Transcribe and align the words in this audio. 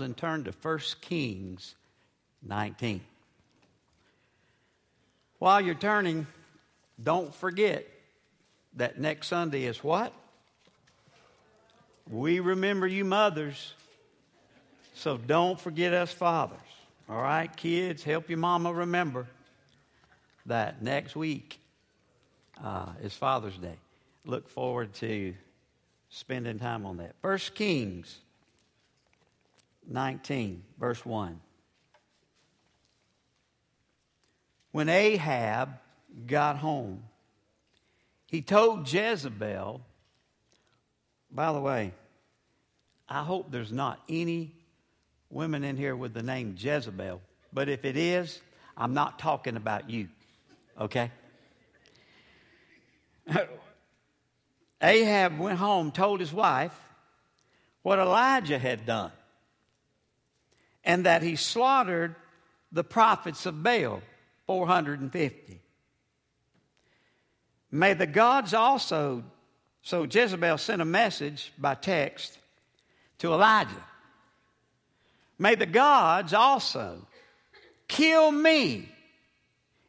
and 0.00 0.16
turn 0.16 0.44
to 0.44 0.52
1 0.62 0.78
Kings 1.00 1.74
19. 2.42 3.00
While 5.38 5.60
you're 5.60 5.74
turning, 5.74 6.26
don't 7.02 7.34
forget 7.34 7.86
that 8.76 8.98
next 8.98 9.28
Sunday 9.28 9.64
is 9.64 9.82
what? 9.82 10.12
We 12.08 12.40
remember 12.40 12.86
you 12.86 13.04
mothers. 13.04 13.74
So 14.94 15.16
don't 15.16 15.58
forget 15.58 15.94
us 15.94 16.12
fathers. 16.12 16.58
All 17.08 17.22
right, 17.22 17.54
kids, 17.56 18.04
help 18.04 18.28
your 18.28 18.38
mama 18.38 18.72
remember 18.72 19.26
that 20.46 20.82
next 20.82 21.16
week 21.16 21.58
uh, 22.62 22.90
is 23.02 23.14
Father's 23.14 23.56
Day. 23.56 23.76
Look 24.24 24.48
forward 24.48 24.92
to 24.94 25.34
spending 26.10 26.58
time 26.58 26.84
on 26.84 26.98
that. 26.98 27.14
First 27.22 27.54
Kings 27.54 28.18
19, 29.90 30.62
verse 30.78 31.04
1. 31.04 31.40
When 34.72 34.88
Ahab 34.88 35.70
got 36.26 36.56
home, 36.56 37.02
he 38.26 38.40
told 38.40 38.90
Jezebel, 38.90 39.80
by 41.32 41.52
the 41.52 41.60
way, 41.60 41.92
I 43.08 43.24
hope 43.24 43.50
there's 43.50 43.72
not 43.72 44.00
any 44.08 44.52
women 45.28 45.64
in 45.64 45.76
here 45.76 45.96
with 45.96 46.14
the 46.14 46.22
name 46.22 46.54
Jezebel, 46.56 47.20
but 47.52 47.68
if 47.68 47.84
it 47.84 47.96
is, 47.96 48.40
I'm 48.76 48.94
not 48.94 49.18
talking 49.18 49.56
about 49.56 49.90
you, 49.90 50.08
okay? 50.80 51.10
Ahab 54.82 55.38
went 55.38 55.58
home, 55.58 55.90
told 55.90 56.20
his 56.20 56.32
wife 56.32 56.72
what 57.82 57.98
Elijah 57.98 58.58
had 58.58 58.86
done, 58.86 59.10
and 60.84 61.06
that 61.06 61.22
he 61.22 61.36
slaughtered 61.36 62.14
the 62.72 62.84
prophets 62.84 63.46
of 63.46 63.62
Baal, 63.62 64.02
450. 64.46 65.60
May 67.72 67.94
the 67.94 68.06
gods 68.06 68.54
also, 68.54 69.24
so 69.82 70.04
Jezebel 70.04 70.58
sent 70.58 70.82
a 70.82 70.86
message 70.86 71.52
by 71.58 71.74
text 71.74 72.38
to 73.18 73.32
Elijah. 73.32 73.84
May 75.38 75.54
the 75.54 75.66
gods 75.66 76.34
also 76.34 77.06
kill 77.88 78.30
me 78.30 78.88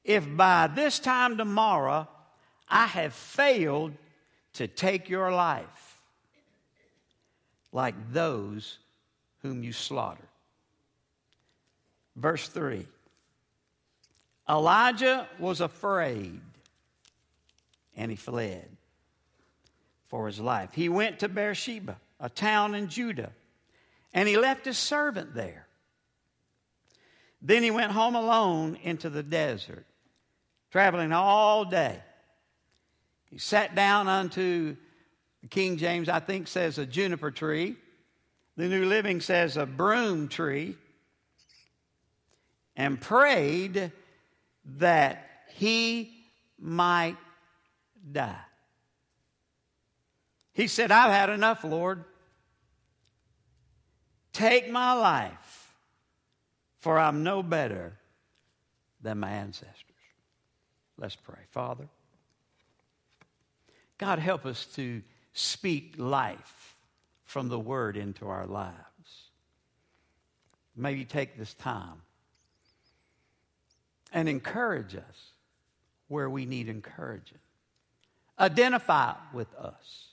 if 0.03 0.25
by 0.35 0.67
this 0.67 0.99
time 0.99 1.38
tomorrow 1.38 2.07
I 2.67 2.88
have 2.88 3.13
failed 3.13 3.94
to 4.53 4.67
take 4.67 5.09
your 5.09 5.31
life 5.31 6.01
like 7.71 7.95
those 8.11 8.79
whom 9.41 9.63
you 9.63 9.73
slaughtered. 9.73 10.30
Verse 12.15 12.47
3 12.47 12.85
Elijah 14.49 15.27
was 15.39 15.61
afraid 15.61 16.41
and 17.95 18.11
he 18.11 18.17
fled 18.17 18.67
for 20.07 20.27
his 20.27 20.39
life. 20.39 20.73
He 20.73 20.89
went 20.89 21.19
to 21.19 21.29
Beersheba, 21.29 21.97
a 22.19 22.29
town 22.29 22.75
in 22.75 22.89
Judah, 22.89 23.31
and 24.13 24.27
he 24.27 24.37
left 24.37 24.65
his 24.65 24.77
servant 24.77 25.33
there. 25.33 25.67
Then 27.41 27.63
he 27.63 27.71
went 27.71 27.91
home 27.91 28.15
alone 28.15 28.77
into 28.83 29.09
the 29.09 29.23
desert, 29.23 29.85
traveling 30.71 31.11
all 31.11 31.65
day. 31.65 31.99
He 33.25 33.37
sat 33.37 33.73
down 33.73 34.07
unto 34.07 34.75
King 35.49 35.77
James, 35.77 36.09
I 36.09 36.19
think, 36.19 36.47
says 36.47 36.77
a 36.77 36.85
juniper 36.85 37.31
tree. 37.31 37.77
The 38.57 38.67
New 38.67 38.85
Living 38.85 39.21
says 39.21 39.57
a 39.57 39.65
broom 39.65 40.27
tree. 40.27 40.75
And 42.81 42.99
prayed 42.99 43.91
that 44.79 45.29
he 45.53 46.11
might 46.57 47.15
die. 48.11 48.41
He 50.53 50.66
said, 50.66 50.91
I've 50.91 51.11
had 51.11 51.29
enough, 51.29 51.63
Lord. 51.63 52.03
Take 54.33 54.72
my 54.72 54.94
life, 54.94 55.75
for 56.79 56.97
I'm 56.97 57.22
no 57.22 57.44
better 57.44 58.00
than 59.00 59.19
my 59.19 59.29
ancestors. 59.29 59.75
Let's 60.97 61.16
pray. 61.16 61.41
Father, 61.51 61.88
God, 64.00 64.17
help 64.17 64.47
us 64.47 64.66
to 64.77 65.03
speak 65.33 65.94
life 66.00 66.75
from 67.25 67.47
the 67.47 67.59
Word 67.59 67.95
into 67.95 68.27
our 68.27 68.47
lives. 68.47 68.73
Maybe 70.75 71.06
take 71.06 71.38
this 71.38 71.53
time 71.53 72.01
and 74.11 74.27
encourage 74.27 74.95
us 74.95 75.31
where 76.07 76.29
we 76.29 76.45
need 76.45 76.67
encouraging. 76.67 77.38
Identify 78.39 79.13
with 79.33 79.53
us 79.55 80.07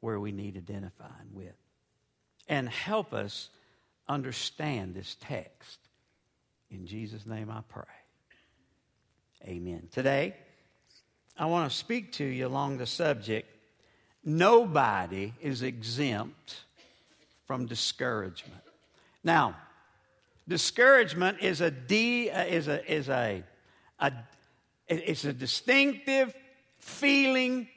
where 0.00 0.18
we 0.20 0.32
need 0.32 0.56
identifying 0.56 1.32
with. 1.32 1.54
And 2.48 2.68
help 2.68 3.12
us 3.12 3.50
understand 4.08 4.94
this 4.94 5.16
text. 5.20 5.78
In 6.70 6.86
Jesus' 6.86 7.26
name 7.26 7.50
I 7.50 7.62
pray. 7.68 7.84
Amen. 9.44 9.88
Today, 9.92 10.34
I 11.36 11.46
want 11.46 11.70
to 11.70 11.76
speak 11.76 12.12
to 12.12 12.24
you 12.24 12.46
along 12.46 12.78
the 12.78 12.86
subject 12.86 13.48
nobody 14.24 15.32
is 15.40 15.62
exempt 15.62 16.64
from 17.46 17.66
discouragement. 17.66 18.60
Now, 19.22 19.56
discouragement 20.48 21.38
is 21.40 21.60
a, 21.60 21.70
de, 21.70 22.30
uh, 22.30 22.44
is 22.44 22.68
a, 22.68 22.92
is 22.92 23.08
a, 23.08 23.42
a 23.98 24.12
it's 24.88 25.24
a 25.24 25.32
distinctive 25.32 26.34
feeling. 26.78 27.68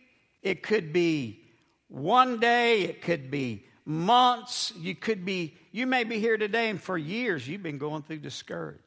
It 0.41 0.61
could 0.63 0.93
be 0.93 1.41
one 1.87 2.39
day, 2.39 2.83
it 2.83 3.01
could 3.01 3.31
be 3.31 3.65
months, 3.85 4.71
you 4.77 4.93
could 4.93 5.25
be, 5.25 5.55
you 5.71 5.87
may 5.87 6.03
be 6.03 6.19
here 6.19 6.37
today 6.37 6.69
and 6.69 6.81
for 6.81 6.97
years 6.97 7.47
you've 7.47 7.63
been 7.63 7.79
going 7.79 8.03
through 8.03 8.19
discouragement. 8.19 8.83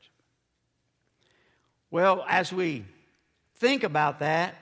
Well, 1.90 2.24
as 2.28 2.52
we 2.52 2.84
think 3.56 3.82
about 3.82 4.20
that, 4.20 4.54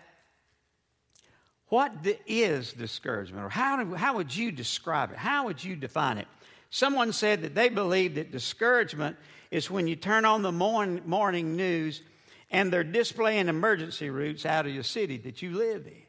what 1.68 1.92
is 2.26 2.72
discouragement? 2.72 3.44
Or 3.44 3.48
how, 3.48 3.84
do, 3.84 3.94
how 3.94 4.16
would 4.16 4.34
you 4.34 4.50
describe 4.50 5.12
it? 5.12 5.18
How 5.18 5.44
would 5.44 5.62
you 5.62 5.76
define 5.76 6.18
it? 6.18 6.26
Someone 6.70 7.12
said 7.12 7.42
that 7.42 7.54
they 7.54 7.68
believe 7.68 8.14
that 8.14 8.30
discouragement 8.30 9.16
is 9.50 9.70
when 9.70 9.88
you 9.88 9.96
turn 9.96 10.24
on 10.24 10.42
the 10.42 10.52
morning, 10.52 11.02
morning 11.04 11.56
news 11.56 12.02
and 12.50 12.72
they're 12.72 12.84
displaying 12.84 13.48
emergency 13.48 14.10
routes 14.10 14.46
out 14.46 14.66
of 14.66 14.72
your 14.72 14.82
city 14.82 15.16
that 15.18 15.42
you 15.42 15.52
live 15.56 15.86
in. 15.86 16.02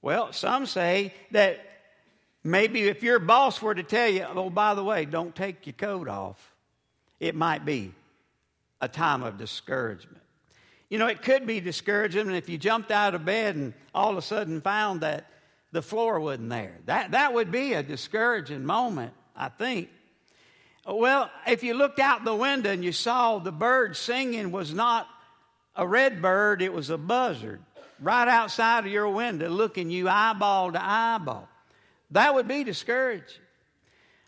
Well, 0.00 0.32
some 0.32 0.66
say 0.66 1.12
that 1.32 1.60
maybe 2.44 2.84
if 2.84 3.02
your 3.02 3.18
boss 3.18 3.60
were 3.60 3.74
to 3.74 3.82
tell 3.82 4.08
you, 4.08 4.26
oh, 4.28 4.50
by 4.50 4.74
the 4.74 4.84
way, 4.84 5.04
don't 5.04 5.34
take 5.34 5.66
your 5.66 5.74
coat 5.74 6.08
off, 6.08 6.54
it 7.20 7.34
might 7.34 7.64
be 7.64 7.92
a 8.80 8.88
time 8.88 9.22
of 9.22 9.38
discouragement. 9.38 10.22
You 10.88 10.98
know, 10.98 11.08
it 11.08 11.22
could 11.22 11.46
be 11.46 11.60
discouraging 11.60 12.30
if 12.30 12.48
you 12.48 12.56
jumped 12.56 12.90
out 12.90 13.14
of 13.14 13.24
bed 13.24 13.56
and 13.56 13.74
all 13.94 14.10
of 14.10 14.16
a 14.16 14.22
sudden 14.22 14.60
found 14.60 15.02
that 15.02 15.26
the 15.72 15.82
floor 15.82 16.18
wasn't 16.20 16.48
there. 16.48 16.78
That, 16.86 17.10
that 17.10 17.34
would 17.34 17.50
be 17.50 17.74
a 17.74 17.82
discouraging 17.82 18.64
moment, 18.64 19.12
I 19.38 19.48
think. 19.48 19.88
Well, 20.86 21.30
if 21.46 21.62
you 21.62 21.74
looked 21.74 22.00
out 22.00 22.24
the 22.24 22.34
window 22.34 22.70
and 22.70 22.84
you 22.84 22.92
saw 22.92 23.38
the 23.38 23.52
bird 23.52 23.96
singing 23.96 24.50
was 24.50 24.74
not 24.74 25.08
a 25.76 25.86
red 25.86 26.20
bird, 26.20 26.60
it 26.60 26.72
was 26.72 26.90
a 26.90 26.98
buzzard 26.98 27.60
right 28.00 28.28
outside 28.28 28.86
of 28.86 28.92
your 28.92 29.08
window 29.08 29.48
looking 29.48 29.90
you 29.90 30.08
eyeball 30.08 30.72
to 30.72 30.82
eyeball. 30.82 31.48
That 32.10 32.34
would 32.34 32.48
be 32.48 32.64
discouraging. 32.64 33.42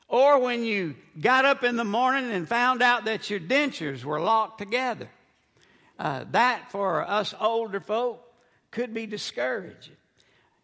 Or 0.09 0.39
when 0.39 0.65
you 0.65 0.97
got 1.21 1.45
up 1.45 1.65
in 1.65 1.77
the 1.77 1.85
morning 1.85 2.31
and 2.31 2.49
found 2.49 2.83
out 2.83 3.05
that 3.05 3.31
your 3.31 3.41
dentures 3.41 4.05
were 4.05 4.21
locked 4.21 4.59
together. 4.59 5.09
Uh, 5.99 6.25
that 6.33 6.71
for 6.73 7.03
us 7.09 7.35
older 7.41 7.81
folk 7.81 8.23
could 8.71 8.93
be 8.93 9.07
discouraging. 9.07 9.97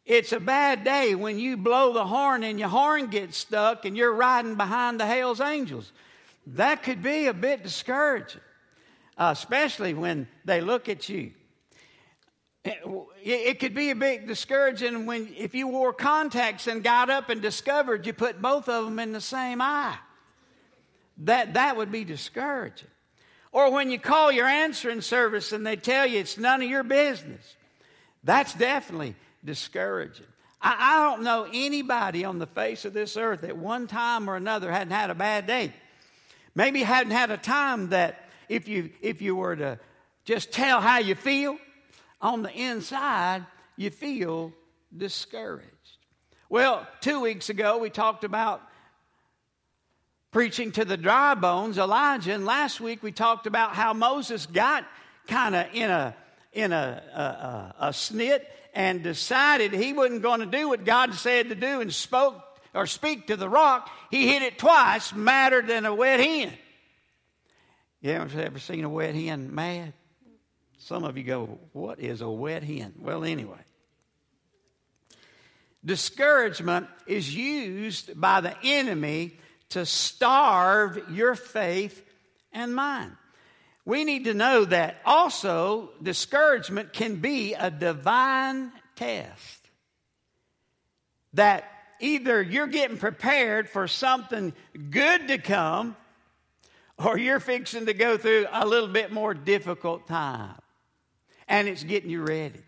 It's 0.07 0.33
a 0.33 0.41
bad 0.41 0.85
day 0.85 1.15
when 1.15 1.39
you 1.39 1.57
blow 1.57 1.93
the 1.93 2.07
horn 2.07 2.45
and 2.45 2.59
your 2.59 2.69
horn 2.69 3.09
gets 3.09 3.37
stuck 3.37 3.85
and 3.85 3.97
you're 3.97 4.15
riding 4.15 4.55
behind 4.55 5.01
the 5.01 5.07
Hell's 5.07 5.41
Angels. 5.41 5.93
That 6.47 6.83
could 6.83 7.03
be 7.03 7.27
a 7.27 7.35
bit 7.35 7.63
discouraging, 7.65 8.41
uh, 9.19 9.31
especially 9.33 9.95
when 9.95 10.29
they 10.45 10.61
look 10.61 10.89
at 10.89 11.09
you 11.09 11.33
it 13.23 13.61
could 13.61 13.75
be 13.75 13.91
a 13.91 13.95
bit 13.95 14.27
discouraging 14.27 15.07
when 15.07 15.33
if 15.37 15.55
you 15.55 15.69
wore 15.69 15.93
contacts 15.93 16.67
and 16.67 16.83
got 16.83 17.11
up 17.11 17.29
and 17.29 17.41
discovered 17.41 18.07
you 18.07 18.13
put 18.13 18.41
both 18.41 18.69
of 18.69 18.85
them 18.85 18.99
in 18.99 19.13
the 19.13 19.21
same 19.21 19.61
eye. 19.61 19.97
That, 21.19 21.55
that 21.55 21.77
would 21.77 21.91
be 21.91 22.05
discouraging. 22.05 22.89
Or 23.53 23.73
when 23.73 23.91
you 23.91 23.99
call 23.99 24.31
your 24.31 24.47
answering 24.47 25.01
service 25.01 25.53
and 25.53 25.67
they 25.67 25.77
tell 25.77 26.07
you 26.07 26.19
it's 26.19 26.37
none 26.37 26.63
of 26.63 26.69
your 26.69 26.83
business. 26.83 27.57
That's 28.23 28.53
definitely 28.55 29.15
discouraging. 29.47 30.27
I, 30.61 30.77
I 30.79 31.05
don't 31.05 31.23
know 31.23 31.47
anybody 31.51 32.25
on 32.25 32.39
the 32.39 32.47
face 32.47 32.85
of 32.85 32.93
this 32.93 33.17
earth 33.17 33.43
that 33.43 33.57
one 33.57 33.87
time 33.87 34.29
or 34.29 34.37
another 34.37 34.71
hadn't 34.71 34.93
had 34.93 35.11
a 35.11 35.15
bad 35.15 35.47
day. 35.47 35.73
Maybe 36.55 36.83
hadn't 36.83 37.13
had 37.13 37.31
a 37.31 37.37
time 37.37 37.91
that 37.91 38.29
if 38.49 38.69
you 38.69 38.91
if 39.01 39.23
you 39.23 39.37
were 39.37 39.57
to 39.57 39.79
just 40.25 40.53
tell 40.53 40.81
how 40.81 40.99
you 40.99 41.15
feel 41.15 41.57
on 42.21 42.43
the 42.43 42.51
inside, 42.51 43.47
you 43.77 43.91
feel 43.91 44.53
discouraged. 44.97 45.71
Well, 46.49 46.87
two 47.01 47.21
weeks 47.21 47.49
ago 47.49 47.79
we 47.79 47.91
talked 47.91 48.25
about 48.25 48.63
preaching 50.31 50.73
to 50.73 50.85
the 50.85 50.97
dry 50.97 51.35
bones, 51.35 51.79
Elijah, 51.79 52.33
and 52.33 52.45
last 52.45 52.81
week 52.81 53.03
we 53.03 53.13
talked 53.13 53.47
about 53.47 53.75
how 53.75 53.93
Moses 53.93 54.47
got 54.47 54.85
kind 55.27 55.55
of 55.55 55.67
in 55.73 55.91
a 55.91 56.17
in 56.53 56.73
a, 56.73 57.03
a, 57.15 57.21
a, 57.21 57.75
a 57.81 57.89
snit 57.91 58.41
and 58.77 59.03
decided 59.03 59.73
he 59.73 59.95
wasn't 59.95 60.21
going 60.21 60.41
to 60.41 60.47
do 60.47 60.69
what 60.69 60.85
God 60.85 61.15
said 61.15 61.49
to 61.49 61.55
do 61.55 61.81
and 61.81 61.93
spoke 61.93 62.43
or 62.75 62.87
speak 62.87 63.29
to 63.29 63.37
the 63.37 63.49
rock, 63.49 63.91
he 64.11 64.29
hit 64.29 64.43
it 64.43 64.59
twice, 64.59 65.15
madder 65.15 65.63
than 65.63 65.87
a 65.87 65.95
wet 65.95 66.21
hen. 66.21 66.53
You 68.03 68.11
ever, 68.13 68.39
ever 68.39 68.59
seen 68.59 68.85
a 68.85 68.89
wet 68.91 69.15
hen 69.15 69.55
mad? 69.55 69.95
Some 70.77 71.05
of 71.05 71.17
you 71.17 71.25
go, 71.25 71.59
What 71.73 72.01
is 72.01 72.21
a 72.21 72.29
wet 72.29 72.63
hen? 72.63 72.93
Well, 73.01 73.25
anyway. 73.25 73.59
Discouragement 75.83 76.87
is 77.07 77.35
used 77.35 78.21
by 78.21 78.43
the 78.43 78.55
enemy 78.63 79.39
to 79.71 79.87
starve 79.87 81.03
your 81.11 81.35
faith 81.35 82.05
and 82.53 82.75
mine. 82.75 83.17
We 83.87 84.03
need 84.05 84.25
to 84.25 84.35
know 84.35 84.65
that 84.65 85.01
also 85.07 85.91
discouragement 86.03 86.93
can 86.93 87.17
be 87.17 87.55
a 87.55 87.71
divine 87.71 88.73
test. 88.97 89.71
That 91.35 91.71
either 92.01 92.43
you're 92.43 92.67
getting 92.67 92.99
prepared 92.99 93.71
for 93.71 93.87
something 93.87 94.53
good 94.91 95.29
to 95.29 95.39
come 95.39 95.97
or 96.99 97.17
you're 97.17 97.41
fixing 97.41 97.87
to 97.87 97.95
go 97.95 98.19
through 98.19 98.47
a 98.53 98.67
little 98.67 98.89
bit 98.89 99.13
more 99.13 99.35
difficult 99.35 100.09
time 100.09 100.57
and 101.47 101.69
it's 101.69 101.85
getting 101.85 102.11
you 102.11 102.23
ready. 102.23 102.61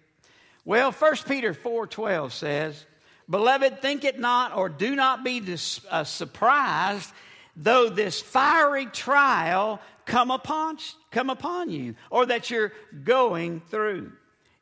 Well, 0.65 0.93
1 0.93 1.27
Peter 1.27 1.53
4:12 1.53 2.33
says, 2.33 2.87
"Beloved, 3.29 3.83
think 3.83 4.05
it 4.05 4.21
not 4.21 4.55
or 4.55 4.69
do 4.69 4.95
not 4.95 5.25
be 5.25 5.41
dis- 5.41 5.81
uh, 5.91 6.05
surprised 6.05 7.13
though 7.59 7.91
this 7.91 8.21
fiery 8.21 8.87
trial 8.87 9.81
come 10.07 10.31
upon, 10.31 10.79
come 11.11 11.29
upon 11.29 11.71
you 11.71 11.97
or 12.11 12.25
that 12.27 12.51
you're 12.51 12.73
going 13.05 13.61
through. 13.69 14.13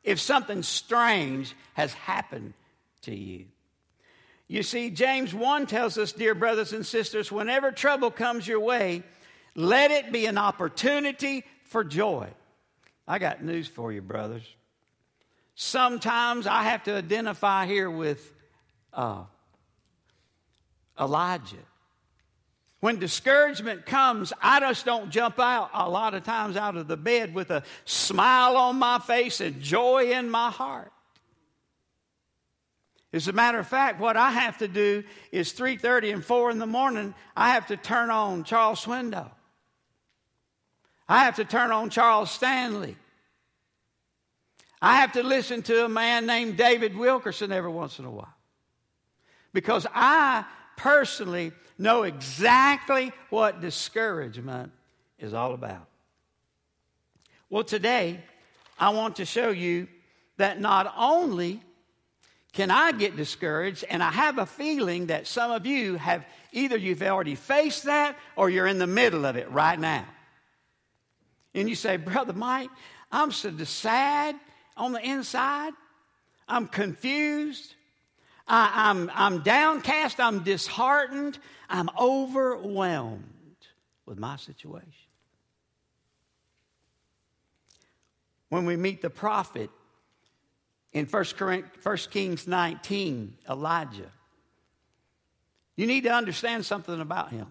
If 0.03 0.19
something 0.19 0.63
strange 0.63 1.55
has 1.73 1.93
happened 1.93 2.53
to 3.03 3.15
you. 3.15 3.45
You 4.47 4.63
see, 4.63 4.89
James 4.89 5.33
1 5.33 5.67
tells 5.67 5.97
us, 5.97 6.13
dear 6.13 6.33
brothers 6.33 6.73
and 6.73 6.85
sisters, 6.85 7.31
whenever 7.31 7.71
trouble 7.71 8.09
comes 8.09 8.47
your 8.47 8.61
way, 8.61 9.03
let 9.55 9.91
it 9.91 10.11
be 10.11 10.25
an 10.25 10.37
opportunity 10.37 11.43
for 11.65 11.83
joy. 11.83 12.29
I 13.07 13.19
got 13.19 13.43
news 13.43 13.67
for 13.67 13.91
you, 13.91 14.01
brothers. 14.01 14.43
Sometimes 15.55 16.47
I 16.47 16.63
have 16.63 16.83
to 16.85 16.95
identify 16.95 17.65
here 17.65 17.91
with 17.91 18.33
uh, 18.93 19.23
Elijah. 20.99 21.57
When 22.79 22.99
discouragement 22.99 23.85
comes, 23.85 24.33
I 24.41 24.59
just 24.59 24.85
don't 24.85 25.09
jump 25.09 25.39
out 25.39 25.71
a 25.73 25.89
lot 25.89 26.13
of 26.13 26.23
times 26.23 26.55
out 26.55 26.77
of 26.77 26.87
the 26.87 26.97
bed 26.97 27.33
with 27.33 27.49
a 27.49 27.63
smile 27.85 28.55
on 28.55 28.77
my 28.77 28.99
face 28.99 29.41
and 29.41 29.59
joy 29.59 30.11
in 30.11 30.29
my 30.29 30.51
heart. 30.51 30.91
As 33.13 33.27
a 33.27 33.33
matter 33.33 33.57
of 33.57 33.67
fact, 33.67 33.99
what 33.99 34.15
I 34.15 34.31
have 34.31 34.59
to 34.59 34.67
do 34.67 35.03
is 35.31 35.53
3:30 35.53 36.11
and 36.13 36.23
4 36.23 36.51
in 36.51 36.59
the 36.59 36.67
morning, 36.67 37.15
I 37.35 37.51
have 37.51 37.67
to 37.67 37.77
turn 37.77 38.11
on 38.11 38.43
Charles 38.43 38.85
Swindoll. 38.85 39.31
I 41.09 41.23
have 41.23 41.37
to 41.37 41.45
turn 41.45 41.71
on 41.71 41.89
Charles 41.89 42.29
Stanley. 42.29 42.97
I 44.81 44.97
have 44.97 45.13
to 45.13 45.23
listen 45.23 45.63
to 45.63 45.85
a 45.85 45.89
man 45.89 46.27
named 46.27 46.57
David 46.57 46.95
Wilkerson 46.95 47.51
every 47.51 47.71
once 47.71 47.97
in 47.97 48.05
a 48.05 48.11
while. 48.11 48.33
Because 49.53 49.87
I 49.95 50.45
personally 50.77 51.51
know 51.77 52.03
exactly 52.03 53.11
what 53.29 53.59
discouragement 53.59 54.71
is 55.19 55.33
all 55.33 55.53
about. 55.53 55.87
Well, 57.49 57.63
today, 57.63 58.21
I 58.79 58.89
want 58.91 59.17
to 59.17 59.25
show 59.25 59.49
you 59.49 59.87
that 60.37 60.61
not 60.61 60.93
only 60.97 61.61
can 62.53 62.71
I 62.71 62.91
get 62.91 63.15
discouraged, 63.15 63.85
and 63.89 64.01
I 64.01 64.11
have 64.11 64.39
a 64.39 64.45
feeling 64.45 65.07
that 65.07 65.27
some 65.27 65.51
of 65.51 65.65
you 65.65 65.95
have 65.95 66.25
either 66.51 66.77
you've 66.77 67.03
already 67.03 67.35
faced 67.35 67.83
that 67.83 68.17
or 68.35 68.49
you're 68.49 68.65
in 68.65 68.79
the 68.79 68.87
middle 68.87 69.25
of 69.25 69.35
it 69.35 69.51
right 69.51 69.79
now. 69.79 70.05
And 71.53 71.69
you 71.69 71.75
say, 71.75 71.97
Brother 71.97 72.33
Mike, 72.33 72.69
I'm 73.11 73.31
so 73.31 73.55
sad 73.63 74.35
on 74.75 74.91
the 74.91 75.01
inside. 75.01 75.73
I'm 76.47 76.67
confused. 76.67 77.75
I, 78.47 78.89
am 78.89 79.09
I'm, 79.09 79.35
I'm 79.35 79.43
downcast. 79.43 80.19
I'm 80.19 80.43
disheartened. 80.43 81.37
I'm 81.69 81.89
overwhelmed 81.99 83.23
with 84.05 84.17
my 84.17 84.37
situation. 84.37 84.91
When 88.49 88.65
we 88.65 88.77
meet 88.77 89.01
the 89.01 89.09
prophet 89.09 89.69
in 90.93 91.05
1, 91.05 91.25
Kings 92.09 92.47
19, 92.47 93.37
Elijah, 93.49 94.11
you 95.75 95.85
need 95.85 96.03
to 96.03 96.11
understand 96.11 96.65
something 96.65 97.01
about 97.01 97.31
him. 97.31 97.47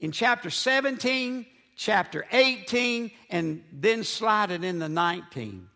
In 0.00 0.12
chapter 0.12 0.50
17, 0.50 1.46
chapter 1.76 2.26
18, 2.32 3.10
and 3.30 3.62
then 3.72 4.02
slide 4.02 4.50
it 4.50 4.64
in 4.64 4.78
the 4.78 4.88
19. 4.88 5.68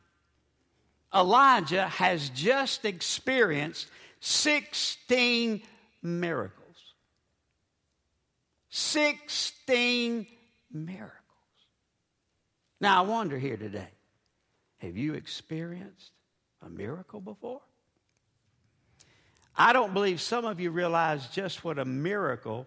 Elijah 1.14 1.88
has 1.88 2.28
just 2.30 2.84
experienced 2.84 3.88
16 4.20 5.62
miracles. 6.02 6.76
16 8.70 10.26
miracles. 10.72 11.14
Now, 12.80 13.02
I 13.02 13.06
wonder 13.06 13.38
here 13.38 13.56
today 13.56 13.88
have 14.78 14.96
you 14.96 15.14
experienced 15.14 16.12
a 16.64 16.70
miracle 16.70 17.20
before? 17.20 17.60
I 19.56 19.74
don't 19.74 19.92
believe 19.92 20.20
some 20.20 20.46
of 20.46 20.58
you 20.60 20.70
realize 20.70 21.26
just 21.28 21.64
what 21.64 21.78
a 21.78 21.84
miracle, 21.84 22.66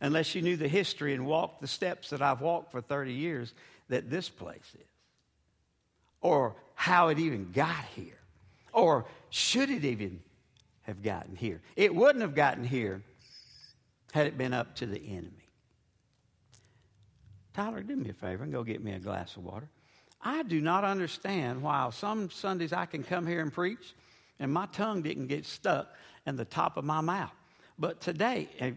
unless 0.00 0.34
you 0.34 0.42
knew 0.42 0.56
the 0.56 0.66
history 0.66 1.14
and 1.14 1.26
walked 1.26 1.60
the 1.60 1.68
steps 1.68 2.10
that 2.10 2.20
I've 2.20 2.40
walked 2.40 2.72
for 2.72 2.80
30 2.80 3.12
years, 3.12 3.54
that 3.88 4.10
this 4.10 4.28
place 4.28 4.74
is. 4.74 4.86
Or 6.20 6.56
how 6.74 7.08
it 7.08 7.20
even 7.20 7.52
got 7.52 7.84
here. 7.94 8.18
Or 8.72 9.04
should 9.30 9.70
it 9.70 9.84
even 9.84 10.20
have 10.92 11.02
gotten 11.02 11.34
here? 11.34 11.60
It 11.74 11.94
wouldn't 11.94 12.22
have 12.22 12.34
gotten 12.34 12.64
here 12.64 13.02
had 14.12 14.26
it 14.26 14.36
been 14.36 14.52
up 14.52 14.76
to 14.76 14.86
the 14.86 14.98
enemy. 14.98 15.48
Tyler, 17.54 17.82
do 17.82 17.96
me 17.96 18.10
a 18.10 18.14
favor 18.14 18.44
and 18.44 18.52
go 18.52 18.62
get 18.62 18.82
me 18.82 18.92
a 18.92 18.98
glass 18.98 19.36
of 19.36 19.44
water. 19.44 19.68
I 20.20 20.42
do 20.42 20.60
not 20.60 20.84
understand 20.84 21.62
why 21.62 21.88
some 21.90 22.30
Sundays 22.30 22.72
I 22.72 22.86
can 22.86 23.02
come 23.02 23.26
here 23.26 23.40
and 23.40 23.52
preach 23.52 23.94
and 24.38 24.52
my 24.52 24.66
tongue 24.66 25.02
didn't 25.02 25.26
get 25.26 25.46
stuck 25.46 25.94
in 26.26 26.36
the 26.36 26.44
top 26.44 26.76
of 26.76 26.84
my 26.84 27.00
mouth. 27.00 27.32
But 27.78 28.00
today, 28.00 28.48
eh, 28.58 28.72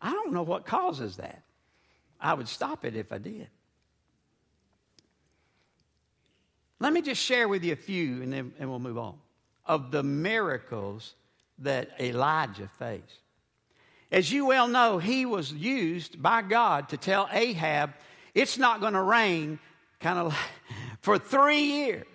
I 0.00 0.12
don't 0.12 0.32
know 0.32 0.42
what 0.42 0.66
causes 0.66 1.16
that. 1.16 1.42
I 2.20 2.34
would 2.34 2.48
stop 2.48 2.84
it 2.84 2.96
if 2.96 3.12
I 3.12 3.18
did. 3.18 3.48
Let 6.80 6.92
me 6.92 7.02
just 7.02 7.22
share 7.22 7.48
with 7.48 7.64
you 7.64 7.72
a 7.72 7.76
few 7.76 8.22
and 8.22 8.32
then 8.32 8.52
and 8.58 8.70
we'll 8.70 8.78
move 8.78 8.98
on 8.98 9.18
of 9.68 9.90
the 9.90 10.02
miracles 10.02 11.14
that 11.60 11.90
Elijah 12.00 12.68
faced. 12.78 13.20
As 14.10 14.32
you 14.32 14.46
well 14.46 14.68
know, 14.68 14.98
he 14.98 15.26
was 15.26 15.52
used 15.52 16.22
by 16.22 16.42
God 16.42 16.88
to 16.90 16.96
tell 16.96 17.28
Ahab 17.30 17.92
it's 18.34 18.56
not 18.56 18.80
going 18.80 18.94
to 18.94 19.02
rain 19.02 19.58
kind 20.00 20.18
of 20.18 20.38
for 21.00 21.18
three 21.18 21.62
years. 21.62 22.06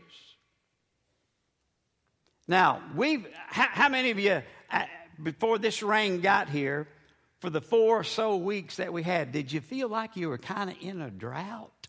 Now, 2.48 2.82
we've, 2.96 3.26
how, 3.48 3.68
how 3.70 3.90
many 3.90 4.12
of 4.12 4.20
you, 4.20 4.42
uh, 4.72 4.86
before 5.22 5.58
this 5.58 5.82
rain 5.82 6.22
got 6.22 6.50
here, 6.50 6.88
for 7.40 7.50
the 7.50 7.62
four 7.62 8.00
or 8.00 8.04
so 8.04 8.38
weeks 8.38 8.78
that 8.78 8.94
we 8.94 9.04
had, 9.04 9.32
did 9.32 9.52
you 9.52 9.60
feel 9.60 9.90
like 9.90 10.16
you 10.16 10.30
were 10.30 10.38
kind 10.38 10.70
of 10.70 10.78
in 10.82 11.02
a 11.02 11.12
drought? 11.12 11.88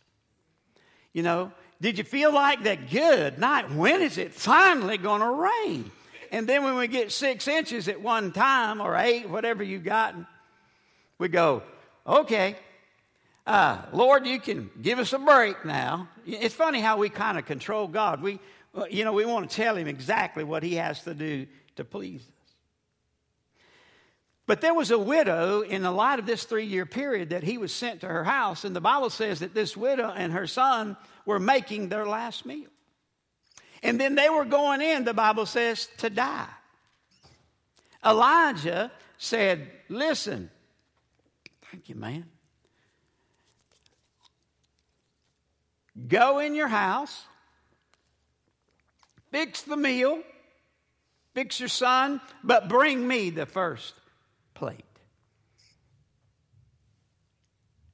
You 1.12 1.22
know, 1.22 1.52
did 1.80 1.96
you 1.96 2.04
feel 2.04 2.32
like 2.32 2.64
that 2.64 2.90
good 2.90 3.38
night? 3.38 3.70
When 3.70 4.02
is 4.02 4.18
it 4.18 4.32
finally 4.34 4.98
going 4.98 5.20
to 5.20 5.30
rain? 5.30 5.92
And 6.34 6.48
then 6.48 6.64
when 6.64 6.74
we 6.74 6.88
get 6.88 7.12
six 7.12 7.46
inches 7.46 7.86
at 7.86 8.02
one 8.02 8.32
time 8.32 8.80
or 8.80 8.96
eight, 8.96 9.30
whatever 9.30 9.62
you've 9.62 9.84
gotten, 9.84 10.26
we 11.16 11.28
go, 11.28 11.62
okay, 12.04 12.56
uh, 13.46 13.78
Lord, 13.92 14.26
you 14.26 14.40
can 14.40 14.68
give 14.82 14.98
us 14.98 15.12
a 15.12 15.18
break 15.20 15.64
now. 15.64 16.08
It's 16.26 16.52
funny 16.52 16.80
how 16.80 16.96
we 16.96 17.08
kind 17.08 17.38
of 17.38 17.46
control 17.46 17.86
God. 17.86 18.20
We, 18.20 18.40
you 18.90 19.04
know, 19.04 19.12
we 19.12 19.24
want 19.24 19.48
to 19.48 19.54
tell 19.54 19.76
him 19.76 19.86
exactly 19.86 20.42
what 20.42 20.64
he 20.64 20.74
has 20.74 21.04
to 21.04 21.14
do 21.14 21.46
to 21.76 21.84
please 21.84 22.22
us. 22.22 22.54
But 24.46 24.60
there 24.60 24.74
was 24.74 24.90
a 24.90 24.98
widow 24.98 25.60
in 25.60 25.82
the 25.82 25.92
light 25.92 26.18
of 26.18 26.26
this 26.26 26.42
three 26.42 26.66
year 26.66 26.84
period 26.84 27.30
that 27.30 27.44
he 27.44 27.58
was 27.58 27.72
sent 27.72 28.00
to 28.00 28.08
her 28.08 28.24
house, 28.24 28.64
and 28.64 28.74
the 28.74 28.80
Bible 28.80 29.10
says 29.10 29.38
that 29.38 29.54
this 29.54 29.76
widow 29.76 30.10
and 30.10 30.32
her 30.32 30.48
son 30.48 30.96
were 31.26 31.38
making 31.38 31.90
their 31.90 32.06
last 32.06 32.44
meal. 32.44 32.73
And 33.84 34.00
then 34.00 34.14
they 34.14 34.30
were 34.30 34.46
going 34.46 34.80
in, 34.80 35.04
the 35.04 35.12
Bible 35.12 35.44
says, 35.44 35.88
to 35.98 36.08
die. 36.08 36.48
Elijah 38.04 38.90
said, 39.18 39.70
Listen, 39.90 40.50
thank 41.70 41.90
you, 41.90 41.94
man. 41.94 42.24
Go 46.08 46.38
in 46.38 46.54
your 46.54 46.66
house, 46.68 47.24
fix 49.30 49.62
the 49.62 49.76
meal, 49.76 50.20
fix 51.34 51.60
your 51.60 51.68
son, 51.68 52.20
but 52.42 52.68
bring 52.68 53.06
me 53.06 53.30
the 53.30 53.46
first 53.46 53.94
plate. 54.54 54.84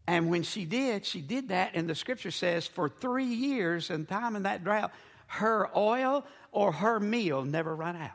And 0.07 0.31
when 0.31 0.45
she 0.45 0.65
did, 0.65 1.05
she 1.05 1.21
did 1.21 1.49
that, 1.49 1.73
and 1.75 1.89
the 1.89 1.95
scripture 1.95 2.31
says 2.31 2.67
for 2.67 2.89
three 2.89 3.25
years 3.27 3.91
and 3.91 4.09
time 4.09 4.35
in 4.35 4.45
that 4.45 4.65
drought, 4.65 4.93
her 5.31 5.71
oil 5.77 6.27
or 6.51 6.73
her 6.73 6.99
meal 6.99 7.45
never 7.45 7.75
run 7.75 7.95
out. 7.95 8.11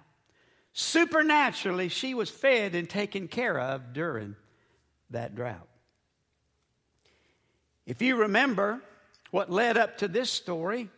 Supernaturally, 0.74 1.88
she 1.88 2.14
was 2.14 2.30
fed 2.30 2.76
and 2.76 2.90
taken 2.90 3.30
care 3.30 3.58
of 3.58 3.94
during 3.94 4.36
that 5.12 5.34
drought. 5.34 5.68
If 7.86 8.02
you 8.02 8.18
remember 8.18 8.82
what 9.32 9.50
led 9.50 9.78
up 9.78 10.00
to 10.00 10.10
this 10.10 10.30
story, 10.30 10.90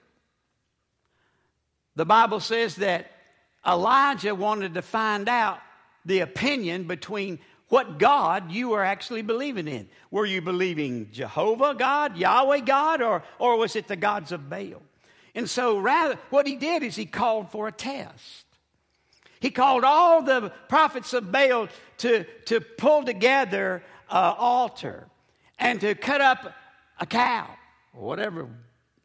the 1.96 2.06
Bible 2.06 2.40
says 2.40 2.78
that 2.78 3.12
Elijah 3.66 4.34
wanted 4.34 4.74
to 4.74 4.82
find 4.82 5.30
out 5.30 5.60
the 6.04 6.22
opinion 6.22 6.88
between 6.88 7.38
what 7.70 8.00
God 8.00 8.52
you 8.52 8.70
were 8.70 8.84
actually 8.84 9.22
believing 9.22 9.68
in. 9.68 9.88
Were 10.10 10.26
you 10.26 10.42
believing 10.42 11.10
Jehovah 11.12 11.76
God, 11.78 12.18
Yahweh 12.18 12.62
God, 12.62 13.04
or, 13.04 13.24
or 13.38 13.58
was 13.58 13.76
it 13.76 13.88
the 13.88 13.96
gods 13.96 14.32
of 14.32 14.50
Baal? 14.50 14.82
And 15.36 15.50
so, 15.50 15.78
rather, 15.78 16.18
what 16.30 16.48
he 16.48 16.56
did 16.56 16.84
is 16.84 16.96
he 16.96 17.06
called 17.06 17.52
for 17.52 17.68
a 17.68 17.72
test. 17.72 18.46
He 19.40 19.52
called 19.52 19.84
all 19.84 20.22
the 20.24 20.52
prophets 20.68 21.14
of 21.14 21.32
Baal 21.32 21.68
to, 22.00 22.24
to 22.46 22.60
pull 22.60 23.04
together 23.04 23.84
an 24.10 24.34
altar 24.38 25.08
and 25.60 25.80
to 25.82 25.96
cut 25.96 26.22
up 26.22 26.54
a 27.00 27.06
cow, 27.06 27.48
whatever 27.94 28.48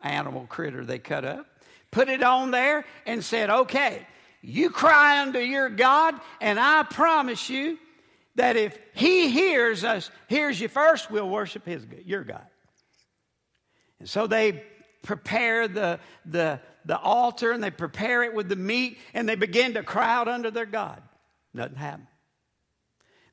animal 0.01 0.47
critter 0.49 0.85
they 0.85 0.99
cut 0.99 1.25
up, 1.25 1.47
put 1.91 2.09
it 2.09 2.23
on 2.23 2.51
there, 2.51 2.85
and 3.07 3.23
said, 3.23 3.51
Okay, 3.51 4.07
you 4.41 4.71
cry 4.71 5.23
unto 5.23 5.39
your 5.39 5.69
God, 5.69 6.15
and 6.41 6.59
I 6.59 6.83
promise 6.85 7.49
you 7.51 7.79
that 8.37 8.57
if 8.57 8.79
He 8.95 9.31
hears 9.31 9.85
us, 9.85 10.11
hears 10.29 10.61
you 10.61 10.69
first, 10.69 11.11
we'll 11.11 11.29
worship 11.29 11.67
His 11.67 11.85
your 12.05 12.25
God. 12.25 12.47
And 14.01 14.09
so 14.09 14.27
they 14.27 14.65
prepare 15.03 15.69
the, 15.69 16.01
the, 16.25 16.61
the 16.85 16.99
altar 16.99 17.53
and 17.53 17.63
they 17.63 17.71
prepare 17.71 18.23
it 18.23 18.35
with 18.35 18.49
the 18.49 18.57
meat 18.57 18.99
and 19.15 19.29
they 19.29 19.35
begin 19.35 19.75
to 19.75 19.99
out 19.99 20.29
unto 20.29 20.51
their 20.51 20.67
God. 20.67 21.03
Nothing 21.53 21.77
happened. 21.77 22.07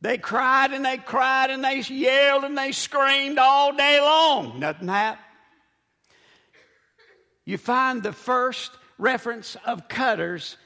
They 0.02 0.18
cried 0.18 0.72
and 0.72 0.86
they 0.86 0.98
cried 0.98 1.50
and 1.50 1.64
they 1.64 1.82
yelled 1.82 2.44
and 2.44 2.58
they 2.58 2.72
screamed 2.72 3.38
all 3.38 3.76
day 3.76 4.00
long. 4.00 4.60
Nothing 4.60 4.88
happened. 4.88 5.26
You 7.46 7.58
find 7.58 8.02
the 8.04 8.14
first 8.14 8.72
reference 8.98 9.58
of 9.66 9.88
cutters 9.88 10.58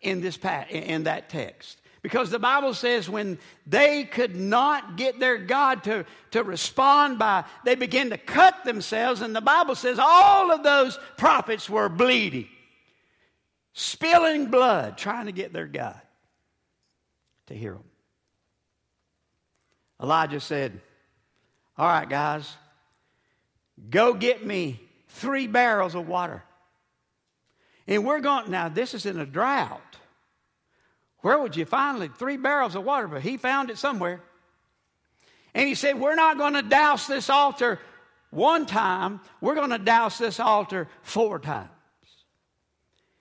in, 0.00 0.20
this, 0.20 0.38
in 0.70 1.04
that 1.04 1.28
text. 1.28 1.78
Because 2.02 2.30
the 2.30 2.40
Bible 2.40 2.74
says 2.74 3.08
when 3.08 3.38
they 3.64 4.02
could 4.02 4.34
not 4.34 4.96
get 4.96 5.20
their 5.20 5.38
God 5.38 5.84
to, 5.84 6.04
to 6.32 6.42
respond 6.42 7.18
by, 7.18 7.44
they 7.64 7.76
began 7.76 8.10
to 8.10 8.18
cut 8.18 8.64
themselves, 8.64 9.20
and 9.20 9.34
the 9.34 9.40
Bible 9.40 9.76
says 9.76 10.00
all 10.00 10.50
of 10.50 10.64
those 10.64 10.98
prophets 11.16 11.70
were 11.70 11.88
bleeding, 11.88 12.48
spilling 13.72 14.46
blood, 14.46 14.98
trying 14.98 15.26
to 15.26 15.32
get 15.32 15.52
their 15.52 15.68
God 15.68 16.00
to 17.46 17.54
hear 17.54 17.74
them. 17.74 17.84
Elijah 20.02 20.40
said, 20.40 20.80
All 21.78 21.86
right, 21.86 22.08
guys, 22.08 22.52
go 23.88 24.12
get 24.12 24.44
me 24.44 24.80
three 25.06 25.46
barrels 25.46 25.94
of 25.94 26.08
water. 26.08 26.42
And 27.86 28.04
we're 28.04 28.20
going, 28.20 28.50
now 28.50 28.68
this 28.68 28.94
is 28.94 29.06
in 29.06 29.18
a 29.18 29.26
drought. 29.26 29.91
Where 31.22 31.38
would 31.38 31.56
you 31.56 31.64
find 31.64 32.14
three 32.16 32.36
barrels 32.36 32.74
of 32.74 32.84
water? 32.84 33.08
But 33.08 33.22
he 33.22 33.36
found 33.36 33.70
it 33.70 33.78
somewhere. 33.78 34.20
And 35.54 35.66
he 35.66 35.74
said, 35.74 35.98
We're 35.98 36.14
not 36.14 36.38
going 36.38 36.54
to 36.54 36.62
douse 36.62 37.06
this 37.06 37.30
altar 37.30 37.80
one 38.30 38.64
time, 38.64 39.20
we're 39.40 39.54
going 39.54 39.70
to 39.70 39.78
douse 39.78 40.18
this 40.18 40.40
altar 40.40 40.88
four 41.02 41.38
times. 41.38 41.68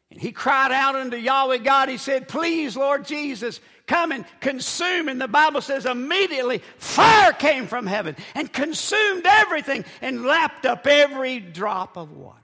And 0.09 0.19
he 0.19 0.31
cried 0.31 0.71
out 0.71 0.95
unto 0.95 1.17
Yahweh 1.17 1.57
God. 1.57 1.89
He 1.89 1.97
said, 1.97 2.27
Please, 2.27 2.75
Lord 2.75 3.05
Jesus, 3.05 3.59
come 3.87 4.11
and 4.11 4.25
consume. 4.39 5.09
And 5.09 5.19
the 5.19 5.27
Bible 5.27 5.61
says, 5.61 5.85
immediately 5.85 6.61
fire 6.77 7.33
came 7.33 7.67
from 7.67 7.85
heaven 7.85 8.15
and 8.35 8.51
consumed 8.51 9.25
everything 9.25 9.85
and 10.01 10.23
lapped 10.23 10.65
up 10.65 10.87
every 10.87 11.39
drop 11.39 11.97
of 11.97 12.11
water. 12.11 12.37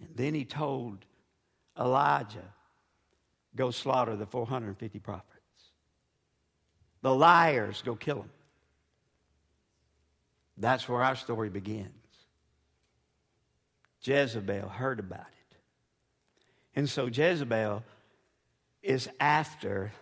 And 0.00 0.10
then 0.16 0.34
he 0.34 0.44
told 0.44 1.04
Elijah, 1.78 2.53
go 3.56 3.70
slaughter 3.70 4.16
the 4.16 4.26
450 4.26 4.98
prophets. 4.98 5.30
The 7.02 7.14
liars, 7.14 7.82
go 7.82 7.94
kill 7.94 8.16
them. 8.16 8.30
That's 10.56 10.88
where 10.88 11.02
our 11.02 11.16
story 11.16 11.50
begins. 11.50 11.90
Jezebel 14.02 14.68
heard 14.68 15.00
about 15.00 15.20
it. 15.20 15.56
And 16.76 16.88
so 16.88 17.06
Jezebel 17.06 17.82
is 18.82 19.08
after 19.18 19.92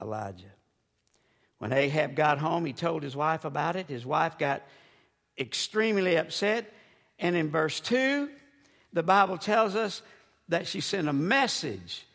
Elijah. 0.00 0.52
When 1.58 1.72
Ahab 1.72 2.14
got 2.14 2.38
home, 2.38 2.64
he 2.64 2.72
told 2.72 3.02
his 3.02 3.16
wife 3.16 3.44
about 3.44 3.76
it. 3.76 3.88
His 3.88 4.06
wife 4.06 4.38
got 4.38 4.62
extremely 5.38 6.16
upset. 6.16 6.72
And 7.18 7.36
in 7.36 7.50
verse 7.50 7.80
2, 7.80 8.30
the 8.92 9.02
Bible 9.02 9.38
tells 9.38 9.76
us 9.76 10.02
that 10.48 10.66
she 10.66 10.80
sent 10.80 11.08
a 11.08 11.12
message 11.12 12.06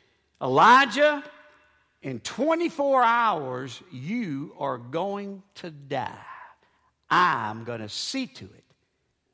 Elijah, 0.42 1.24
in 2.02 2.20
24 2.20 3.04
hours, 3.04 3.82
you 3.92 4.54
are 4.60 4.78
going 4.78 5.42
to 5.56 5.72
die. 5.72 6.12
I'm 7.10 7.64
going 7.64 7.82
to 7.82 7.90
see 7.90 8.28
to 8.28 8.46
it 8.46 8.64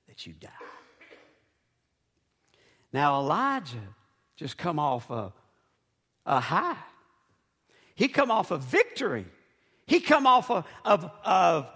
that 0.07 0.25
you 0.25 0.33
die. 0.33 0.49
Now, 2.93 3.19
Elijah 3.19 3.77
just 4.35 4.57
come 4.57 4.79
off 4.79 5.09
a, 5.09 5.33
a 6.25 6.39
high. 6.39 6.77
He 7.95 8.07
come 8.07 8.31
off 8.31 8.51
a 8.51 8.57
victory. 8.57 9.25
He 9.85 9.99
come 9.99 10.27
off 10.27 10.49
of, 10.49 10.65
of, 10.83 11.11
of 11.23 11.69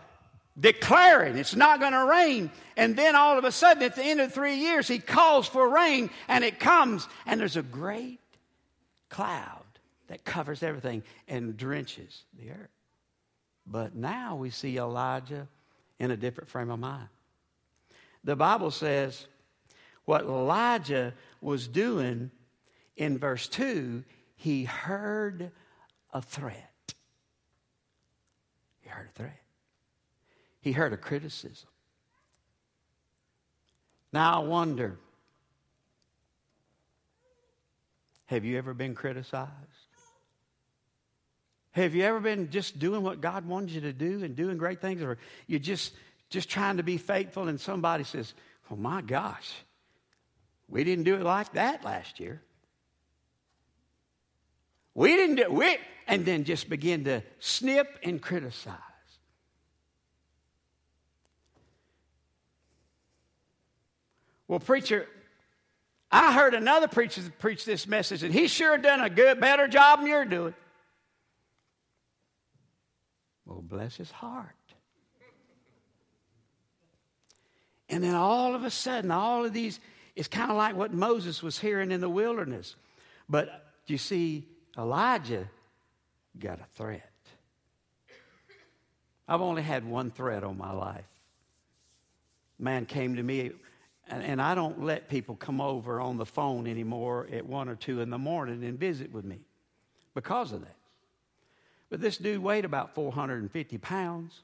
declaring 0.59 1.37
it's 1.37 1.55
not 1.55 1.79
going 1.79 1.93
to 1.93 2.05
rain. 2.05 2.51
And 2.77 2.95
then 2.95 3.15
all 3.15 3.37
of 3.37 3.43
a 3.43 3.51
sudden, 3.51 3.83
at 3.83 3.95
the 3.95 4.03
end 4.03 4.21
of 4.21 4.33
three 4.33 4.55
years, 4.55 4.87
he 4.87 4.99
calls 4.99 5.47
for 5.47 5.67
rain 5.67 6.09
and 6.27 6.43
it 6.43 6.59
comes, 6.59 7.07
and 7.25 7.39
there's 7.39 7.57
a 7.57 7.63
great 7.63 8.19
cloud 9.15 9.63
that 10.07 10.25
covers 10.25 10.61
everything 10.61 11.01
and 11.29 11.55
drenches 11.55 12.23
the 12.37 12.51
earth. 12.51 12.69
But 13.65 13.95
now 13.95 14.35
we 14.35 14.49
see 14.49 14.77
Elijah 14.77 15.47
in 15.99 16.11
a 16.11 16.17
different 16.17 16.49
frame 16.49 16.69
of 16.69 16.79
mind. 16.79 17.07
The 18.25 18.35
Bible 18.35 18.71
says 18.71 19.27
what 20.03 20.23
Elijah 20.23 21.13
was 21.39 21.69
doing 21.69 22.29
in 22.97 23.17
verse 23.17 23.47
2, 23.47 24.03
he 24.35 24.65
heard 24.65 25.51
a 26.13 26.21
threat. 26.21 26.93
He 28.81 28.89
heard 28.89 29.07
a 29.07 29.17
threat. 29.17 29.41
He 30.59 30.73
heard 30.73 30.91
a 30.91 30.97
criticism. 30.97 31.69
Now 34.11 34.41
I 34.41 34.45
wonder 34.45 34.97
have 38.25 38.43
you 38.43 38.57
ever 38.57 38.73
been 38.73 38.95
criticized? 38.95 39.51
Have 41.71 41.93
you 41.93 42.03
ever 42.03 42.19
been 42.19 42.51
just 42.51 42.79
doing 42.79 43.03
what 43.03 43.19
God 43.19 43.45
wanted 43.45 43.71
you 43.71 43.81
to 43.81 43.93
do 43.93 44.23
and 44.23 44.35
doing 44.35 44.57
great 44.57 44.79
things, 44.79 45.01
or 45.01 45.17
you're 45.45 45.59
just 45.59 45.93
just 46.29 46.49
trying 46.49 46.77
to 46.77 46.83
be 46.83 46.97
faithful, 46.97 47.47
and 47.47 47.59
somebody 47.59 48.03
says, 48.03 48.33
"Oh 48.71 48.75
my 48.75 49.01
gosh, 49.01 49.53
we 50.69 50.83
didn't 50.83 51.03
do 51.03 51.15
it 51.15 51.21
like 51.23 51.53
that 51.53 51.83
last 51.83 52.19
year. 52.19 52.41
We 54.93 55.15
didn't 55.15 55.35
do 55.35 55.61
it," 55.61 55.81
and 56.07 56.25
then 56.25 56.45
just 56.45 56.69
begin 56.69 57.03
to 57.03 57.21
snip 57.39 57.99
and 58.03 58.21
criticize. 58.21 58.79
Well, 64.47 64.59
preacher, 64.59 65.09
I 66.11 66.33
heard 66.33 66.53
another 66.53 66.87
preacher 66.87 67.21
preach 67.39 67.65
this 67.65 67.87
message, 67.87 68.23
and 68.23 68.33
he 68.33 68.47
sure 68.47 68.77
done 68.77 69.01
a 69.01 69.09
good, 69.09 69.39
better 69.39 69.67
job 69.67 69.99
than 69.99 70.07
you're 70.07 70.25
doing. 70.25 70.53
Well, 73.45 73.61
bless 73.61 73.95
his 73.95 74.11
heart. 74.11 74.49
And 77.89 78.03
then 78.03 78.15
all 78.15 78.55
of 78.55 78.63
a 78.63 78.71
sudden, 78.71 79.11
all 79.11 79.45
of 79.45 79.53
these, 79.53 79.79
it's 80.15 80.27
kind 80.27 80.49
of 80.49 80.57
like 80.57 80.75
what 80.75 80.93
Moses 80.93 81.43
was 81.43 81.59
hearing 81.59 81.91
in 81.91 82.01
the 82.01 82.09
wilderness. 82.09 82.75
But 83.29 83.63
you 83.87 83.97
see, 83.97 84.47
Elijah 84.77 85.47
got 86.39 86.59
a 86.59 86.65
threat. 86.75 87.11
I've 89.27 89.41
only 89.41 89.61
had 89.61 89.85
one 89.85 90.11
threat 90.11 90.43
on 90.43 90.57
my 90.57 90.71
life. 90.71 91.05
Man 92.57 92.85
came 92.85 93.15
to 93.15 93.23
me, 93.23 93.51
and, 94.07 94.23
and 94.23 94.41
I 94.41 94.55
don't 94.55 94.83
let 94.83 95.09
people 95.09 95.35
come 95.35 95.59
over 95.59 95.99
on 95.99 96.17
the 96.17 96.25
phone 96.25 96.67
anymore 96.67 97.27
at 97.31 97.45
one 97.45 97.69
or 97.69 97.75
two 97.75 98.01
in 98.01 98.09
the 98.09 98.17
morning 98.17 98.63
and 98.63 98.79
visit 98.79 99.11
with 99.11 99.25
me 99.25 99.39
because 100.13 100.51
of 100.51 100.61
that. 100.61 100.75
But 101.89 102.01
this 102.01 102.17
dude 102.17 102.41
weighed 102.41 102.65
about 102.65 102.95
450 102.95 103.77
pounds. 103.77 104.41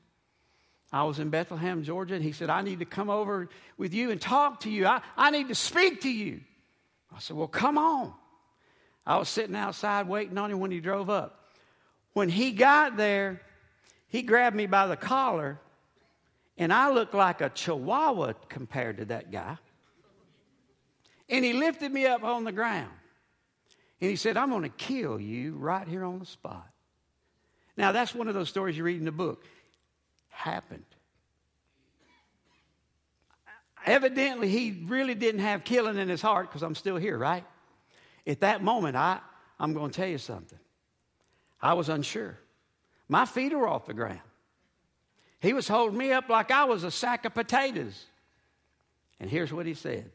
I 0.93 1.03
was 1.03 1.19
in 1.19 1.29
Bethlehem, 1.29 1.83
Georgia, 1.83 2.15
and 2.15 2.23
he 2.23 2.31
said, 2.31 2.49
I 2.49 2.61
need 2.61 2.79
to 2.79 2.85
come 2.85 3.09
over 3.09 3.49
with 3.77 3.93
you 3.93 4.11
and 4.11 4.19
talk 4.19 4.61
to 4.61 4.69
you. 4.69 4.85
I, 4.85 5.01
I 5.15 5.31
need 5.31 5.47
to 5.47 5.55
speak 5.55 6.01
to 6.01 6.11
you. 6.11 6.41
I 7.15 7.19
said, 7.19 7.37
Well, 7.37 7.47
come 7.47 7.77
on. 7.77 8.13
I 9.05 9.17
was 9.17 9.29
sitting 9.29 9.55
outside 9.55 10.07
waiting 10.07 10.37
on 10.37 10.51
him 10.51 10.59
when 10.59 10.71
he 10.71 10.79
drove 10.79 11.09
up. 11.09 11.49
When 12.13 12.29
he 12.29 12.51
got 12.51 12.97
there, 12.97 13.41
he 14.07 14.21
grabbed 14.21 14.55
me 14.55 14.65
by 14.65 14.87
the 14.87 14.97
collar, 14.97 15.59
and 16.61 16.71
I 16.71 16.91
looked 16.91 17.15
like 17.15 17.41
a 17.41 17.49
chihuahua 17.49 18.33
compared 18.47 18.97
to 18.97 19.05
that 19.05 19.31
guy. 19.31 19.57
And 21.27 21.43
he 21.43 21.53
lifted 21.53 21.91
me 21.91 22.05
up 22.05 22.23
on 22.23 22.43
the 22.43 22.51
ground. 22.51 22.91
And 23.99 24.11
he 24.11 24.15
said, 24.15 24.37
I'm 24.37 24.51
going 24.51 24.61
to 24.61 24.69
kill 24.69 25.19
you 25.19 25.55
right 25.55 25.87
here 25.87 26.03
on 26.03 26.19
the 26.19 26.25
spot. 26.27 26.67
Now, 27.75 27.91
that's 27.91 28.13
one 28.13 28.27
of 28.27 28.35
those 28.35 28.47
stories 28.47 28.77
you 28.77 28.83
read 28.83 28.99
in 28.99 29.05
the 29.05 29.11
book. 29.11 29.43
Happened. 30.29 30.85
Evidently, 33.83 34.47
he 34.47 34.83
really 34.85 35.15
didn't 35.15 35.41
have 35.41 35.63
killing 35.63 35.97
in 35.97 36.09
his 36.09 36.21
heart 36.21 36.47
because 36.47 36.61
I'm 36.61 36.75
still 36.75 36.97
here, 36.97 37.17
right? 37.17 37.43
At 38.27 38.41
that 38.41 38.63
moment, 38.63 38.95
I, 38.95 39.19
I'm 39.59 39.73
going 39.73 39.89
to 39.89 39.99
tell 39.99 40.09
you 40.09 40.19
something. 40.19 40.59
I 41.59 41.73
was 41.73 41.89
unsure. 41.89 42.37
My 43.09 43.25
feet 43.25 43.51
were 43.51 43.67
off 43.67 43.87
the 43.87 43.95
ground. 43.95 44.21
He 45.41 45.53
was 45.53 45.67
holding 45.67 45.97
me 45.97 46.11
up 46.11 46.29
like 46.29 46.51
I 46.51 46.65
was 46.65 46.83
a 46.83 46.91
sack 46.91 47.25
of 47.25 47.33
potatoes. 47.33 48.05
And 49.19 49.29
here's 49.29 49.51
what 49.51 49.65
he 49.65 49.73
said 49.73 50.11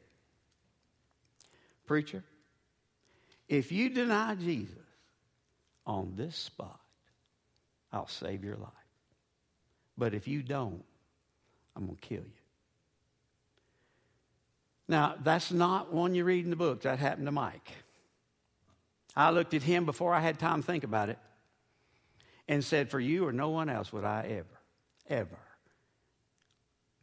Preacher, 1.87 2.25
if 3.49 3.71
you 3.73 3.91
deny 3.91 4.35
Jesus 4.37 4.75
on 5.87 6.15
this 6.17 6.37
spot, 6.37 6.81
I'll 7.93 8.09
save 8.09 8.45
your 8.45 8.57
life. 8.57 8.71
But 9.99 10.15
if 10.15 10.29
you 10.29 10.43
don't, 10.43 10.85
I'm 11.75 11.87
going 11.87 11.97
to 11.97 12.03
kill 12.03 12.19
you. 12.19 12.31
Now, 14.89 15.17
that's 15.23 15.51
not 15.51 15.93
one 15.93 16.15
you 16.15 16.25
read 16.25 16.45
in 16.45 16.51
the 16.51 16.57
book. 16.57 16.83
That 16.83 16.99
happened 16.99 17.27
to 17.27 17.33
Mike. 17.33 17.73
I 19.17 19.31
looked 19.31 19.55
at 19.55 19.63
him 19.63 19.85
before 19.85 20.15
I 20.15 20.21
had 20.21 20.39
time 20.39 20.61
to 20.61 20.67
think 20.67 20.85
about 20.85 21.09
it 21.09 21.19
and 22.47 22.63
said, 22.63 22.91
For 22.91 23.01
you 23.01 23.27
or 23.27 23.33
no 23.33 23.49
one 23.49 23.69
else 23.69 23.93
would 23.93 24.05
I 24.05 24.27
ever, 24.29 24.56
ever 25.09 25.39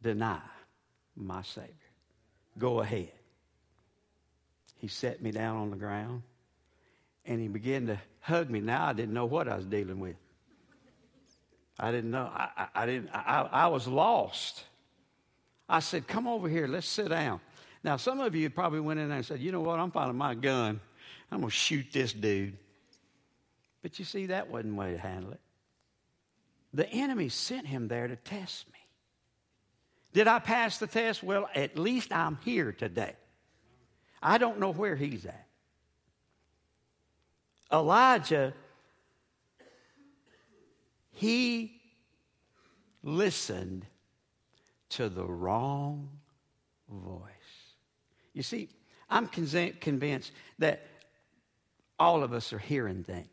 deny 0.02 0.40
my 1.16 1.42
Savior. 1.42 1.70
Go 2.58 2.80
ahead. 2.80 3.12
He 4.76 4.88
set 4.88 5.22
me 5.22 5.30
down 5.30 5.56
on 5.56 5.70
the 5.70 5.76
ground 5.76 6.22
and 7.24 7.40
he 7.40 7.48
began 7.48 7.86
to 7.86 7.98
hug 8.20 8.50
me. 8.50 8.60
Now 8.60 8.86
I 8.86 8.92
didn't 8.92 9.14
know 9.14 9.26
what 9.26 9.48
I 9.48 9.56
was 9.56 9.66
dealing 9.66 9.98
with. 9.98 10.16
I 11.78 11.90
didn't 11.90 12.10
know. 12.10 12.30
I, 12.32 12.48
I, 12.56 12.68
I 12.82 12.86
didn't. 12.86 13.10
I, 13.12 13.48
I 13.50 13.66
was 13.66 13.88
lost. 13.88 14.64
I 15.68 15.80
said, 15.80 16.06
"Come 16.06 16.28
over 16.28 16.48
here. 16.48 16.66
Let's 16.66 16.86
sit 16.86 17.08
down." 17.08 17.40
Now, 17.82 17.96
some 17.96 18.20
of 18.20 18.34
you 18.34 18.48
probably 18.48 18.80
went 18.80 19.00
in 19.00 19.08
there 19.08 19.16
and 19.16 19.26
said, 19.26 19.40
"You 19.40 19.50
know 19.50 19.60
what? 19.60 19.80
I'm 19.80 19.90
finding 19.90 20.16
my 20.16 20.34
gun. 20.34 20.80
I'm 21.32 21.42
to 21.42 21.50
shoot 21.50 21.86
this 21.92 22.12
dude." 22.12 22.56
But 23.82 23.98
you 23.98 24.04
see, 24.04 24.26
that 24.26 24.48
wasn't 24.48 24.74
the 24.74 24.80
way 24.80 24.92
to 24.92 24.98
handle 24.98 25.32
it. 25.32 25.40
The 26.74 26.90
enemy 26.90 27.28
sent 27.28 27.66
him 27.66 27.88
there 27.88 28.08
to 28.08 28.16
test 28.16 28.66
me. 28.66 28.78
Did 30.12 30.26
I 30.26 30.40
pass 30.40 30.78
the 30.78 30.86
test? 30.88 31.22
Well, 31.22 31.48
at 31.54 31.78
least 31.78 32.12
I'm 32.12 32.38
here 32.44 32.72
today. 32.72 33.14
I 34.20 34.38
don't 34.38 34.58
know 34.58 34.72
where 34.72 34.96
he's 34.96 35.24
at. 35.24 35.46
Elijah, 37.72 38.54
he 41.12 41.80
listened 43.02 43.86
to 44.90 45.08
the 45.08 45.24
wrong 45.24 46.08
voice. 46.88 47.22
You 48.32 48.42
see, 48.42 48.68
I'm 49.08 49.28
convinced 49.28 50.32
that 50.58 50.86
all 52.00 52.24
of 52.24 52.32
us 52.32 52.52
are 52.52 52.58
hearing 52.58 53.04
things. 53.04 53.28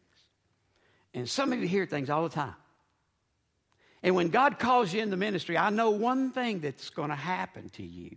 And 1.14 1.28
some 1.28 1.52
of 1.54 1.60
you 1.60 1.68
hear 1.68 1.86
things 1.86 2.10
all 2.10 2.24
the 2.24 2.30
time. 2.30 2.56
And 4.04 4.16
when 4.16 4.30
God 4.30 4.58
calls 4.58 4.94
you 4.94 5.02
in 5.02 5.10
the 5.10 5.18
ministry, 5.18 5.58
I 5.58 5.70
know 5.70 5.92
one 5.92 6.32
thing 6.32 6.60
that's 6.60 6.90
going 6.90 7.10
to 7.10 7.16
happen 7.16 7.70
to 7.72 7.84
you. 7.84 8.16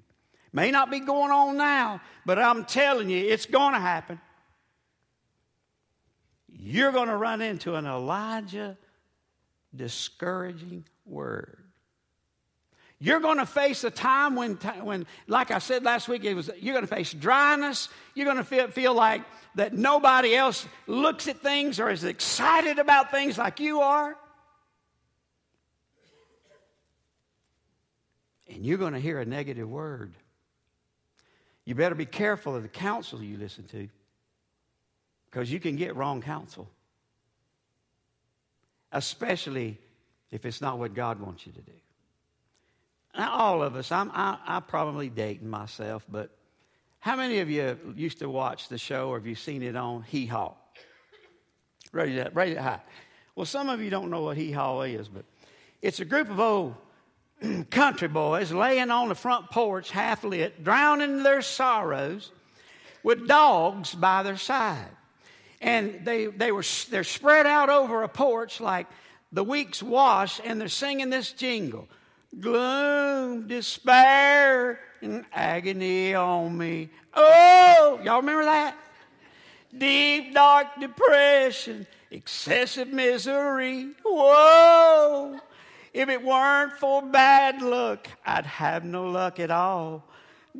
May 0.52 0.70
not 0.70 0.90
be 0.90 1.00
going 1.00 1.30
on 1.30 1.56
now, 1.56 2.00
but 2.24 2.38
I'm 2.38 2.64
telling 2.64 3.10
you, 3.10 3.18
it's 3.18 3.46
going 3.46 3.74
to 3.74 3.80
happen. 3.80 4.20
You're 6.48 6.92
going 6.92 7.08
to 7.08 7.16
run 7.16 7.42
into 7.42 7.74
an 7.74 7.86
Elijah 7.86 8.78
discouraging 9.74 10.84
word. 11.04 11.58
You're 13.00 13.20
going 13.20 13.38
to 13.38 13.46
face 13.46 13.84
a 13.84 13.90
time 13.90 14.36
when, 14.36 14.54
when, 14.82 15.06
like 15.26 15.50
I 15.50 15.58
said 15.58 15.82
last 15.82 16.08
week, 16.08 16.24
it 16.24 16.34
was, 16.34 16.48
you're 16.58 16.72
going 16.72 16.86
to 16.86 16.94
face 16.94 17.12
dryness. 17.12 17.88
You're 18.14 18.24
going 18.24 18.38
to 18.38 18.44
feel, 18.44 18.68
feel 18.68 18.94
like 18.94 19.22
that 19.56 19.74
nobody 19.74 20.34
else 20.34 20.66
looks 20.86 21.28
at 21.28 21.40
things 21.40 21.80
or 21.80 21.90
is 21.90 22.04
excited 22.04 22.78
about 22.78 23.10
things 23.10 23.36
like 23.36 23.60
you 23.60 23.80
are. 23.80 24.16
And 28.54 28.64
you're 28.64 28.78
going 28.78 28.92
to 28.92 29.00
hear 29.00 29.20
a 29.20 29.24
negative 29.24 29.68
word. 29.68 30.14
You 31.64 31.74
better 31.74 31.94
be 31.94 32.06
careful 32.06 32.54
of 32.54 32.62
the 32.62 32.68
counsel 32.68 33.22
you 33.22 33.36
listen 33.36 33.64
to 33.64 33.88
because 35.26 35.50
you 35.50 35.58
can 35.58 35.76
get 35.76 35.96
wrong 35.96 36.22
counsel, 36.22 36.68
especially 38.92 39.78
if 40.30 40.44
it's 40.44 40.60
not 40.60 40.78
what 40.78 40.94
God 40.94 41.20
wants 41.20 41.46
you 41.46 41.52
to 41.52 41.60
do. 41.60 41.72
Now, 43.16 43.32
all 43.32 43.62
of 43.62 43.76
us, 43.76 43.90
I'm, 43.90 44.10
I, 44.12 44.38
I'm 44.46 44.62
probably 44.62 45.08
dating 45.08 45.48
myself, 45.48 46.04
but 46.08 46.30
how 47.00 47.16
many 47.16 47.40
of 47.40 47.50
you 47.50 47.78
used 47.96 48.20
to 48.20 48.28
watch 48.28 48.68
the 48.68 48.78
show 48.78 49.08
or 49.08 49.18
have 49.18 49.26
you 49.26 49.34
seen 49.34 49.62
it 49.62 49.76
on 49.76 50.02
Hee 50.02 50.26
Haw? 50.26 50.52
Raise 51.92 52.16
it, 52.16 52.34
raise 52.34 52.56
it 52.56 52.60
high. 52.60 52.80
Well, 53.36 53.46
some 53.46 53.68
of 53.68 53.80
you 53.80 53.90
don't 53.90 54.10
know 54.10 54.22
what 54.22 54.36
Hee 54.36 54.52
Haw 54.52 54.82
is, 54.82 55.08
but 55.08 55.24
it's 55.82 56.00
a 56.00 56.04
group 56.04 56.30
of 56.30 56.40
old 56.40 56.74
country 57.70 58.08
boys 58.08 58.52
laying 58.52 58.90
on 58.90 59.08
the 59.08 59.14
front 59.14 59.50
porch, 59.50 59.90
half 59.90 60.24
lit, 60.24 60.64
drowning 60.64 61.22
their 61.22 61.42
sorrows 61.42 62.32
with 63.02 63.26
dogs 63.28 63.94
by 63.94 64.22
their 64.22 64.36
side. 64.36 64.88
And 65.60 66.04
they, 66.04 66.26
they 66.26 66.52
were, 66.52 66.64
they're 66.90 67.04
spread 67.04 67.46
out 67.46 67.70
over 67.70 68.02
a 68.02 68.08
porch 68.08 68.60
like 68.60 68.86
the 69.32 69.44
week's 69.44 69.82
wash, 69.82 70.40
and 70.44 70.60
they're 70.60 70.68
singing 70.68 71.10
this 71.10 71.32
jingle 71.32 71.88
gloom, 72.40 73.46
despair, 73.46 74.80
and 75.00 75.24
agony 75.32 76.14
on 76.14 76.56
me. 76.56 76.88
Oh, 77.14 78.00
y'all 78.02 78.20
remember 78.20 78.44
that? 78.44 78.76
Deep, 79.76 80.34
dark 80.34 80.66
depression, 80.80 81.86
excessive 82.10 82.88
misery. 82.88 83.90
Whoa! 84.04 85.38
If 85.94 86.08
it 86.08 86.24
weren't 86.24 86.72
for 86.72 87.02
bad 87.02 87.62
luck, 87.62 88.08
I'd 88.26 88.46
have 88.46 88.84
no 88.84 89.06
luck 89.08 89.38
at 89.38 89.52
all. 89.52 90.02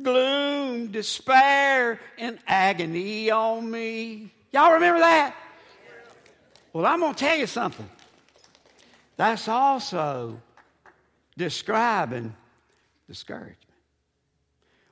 Gloom, 0.01 0.87
despair, 0.87 1.99
and 2.17 2.39
agony 2.47 3.29
on 3.29 3.69
me. 3.69 4.31
Y'all 4.53 4.71
remember 4.71 4.99
that? 4.99 5.35
Well, 6.71 6.85
I'm 6.85 7.01
going 7.01 7.13
to 7.13 7.19
tell 7.19 7.37
you 7.37 7.47
something. 7.47 7.89
That's 9.17 9.49
also 9.49 10.41
describing 11.37 12.33
discouragement. 13.07 13.57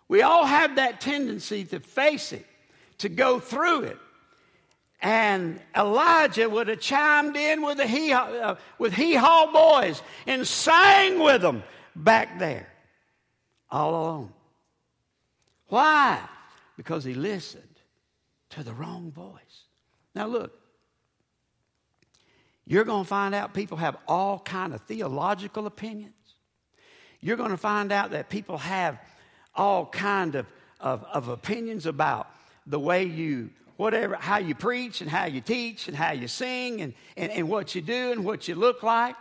We 0.10 0.24
all 0.24 0.46
have 0.46 0.76
that 0.76 1.00
tendency 1.00 1.64
to 1.66 1.80
face 1.80 2.34
it, 2.34 2.46
to 3.00 3.08
go 3.08 3.40
through 3.40 3.84
it. 3.84 3.98
And 5.04 5.60
Elijah 5.76 6.50
would 6.50 6.70
have 6.70 6.80
chimed 6.80 7.36
in 7.36 7.62
with 7.62 7.78
the 7.78 7.86
hee 7.86 8.14
uh, 8.14 8.56
with 8.80 8.94
hee 8.94 9.16
haw 9.16 9.52
boys 9.52 10.02
and 10.26 10.48
sang 10.48 11.20
with 11.20 11.42
them 11.42 11.62
back 11.94 12.40
there, 12.40 12.72
all 13.70 13.90
alone. 13.92 14.34
Why? 15.68 16.20
Because 16.78 17.04
he 17.04 17.14
listened 17.16 17.64
to 18.52 18.64
the 18.64 18.72
wrong 18.72 19.12
voice. 19.12 19.66
Now 20.16 20.28
look, 20.28 20.58
you're 22.66 22.86
going 22.86 23.04
to 23.04 23.10
find 23.10 23.36
out 23.36 23.54
people 23.54 23.76
have 23.78 23.98
all 24.08 24.40
kind 24.40 24.74
of 24.74 24.80
theological 24.82 25.68
opinions. 25.68 26.14
You're 27.20 27.36
going 27.38 27.52
to 27.52 27.58
find 27.58 27.92
out 27.92 28.12
that 28.12 28.30
people 28.30 28.58
have 28.58 29.00
all 29.54 29.86
kind 29.86 30.36
of, 30.36 30.46
of, 30.80 31.04
of 31.14 31.28
opinions 31.28 31.86
about 31.86 32.30
the 32.66 32.80
way 32.80 33.04
you 33.04 33.50
whatever 33.78 34.16
how 34.16 34.38
you 34.38 34.56
preach 34.56 35.02
and 35.02 35.10
how 35.10 35.26
you 35.26 35.42
teach 35.42 35.88
and 35.88 35.98
how 35.98 36.12
you 36.12 36.28
sing 36.28 36.82
and, 36.82 36.94
and, 37.18 37.32
and 37.32 37.50
what 37.50 37.76
you 37.76 37.82
do 37.82 38.12
and 38.12 38.24
what 38.24 38.48
you 38.48 38.56
look 38.56 38.84
like. 38.84 39.16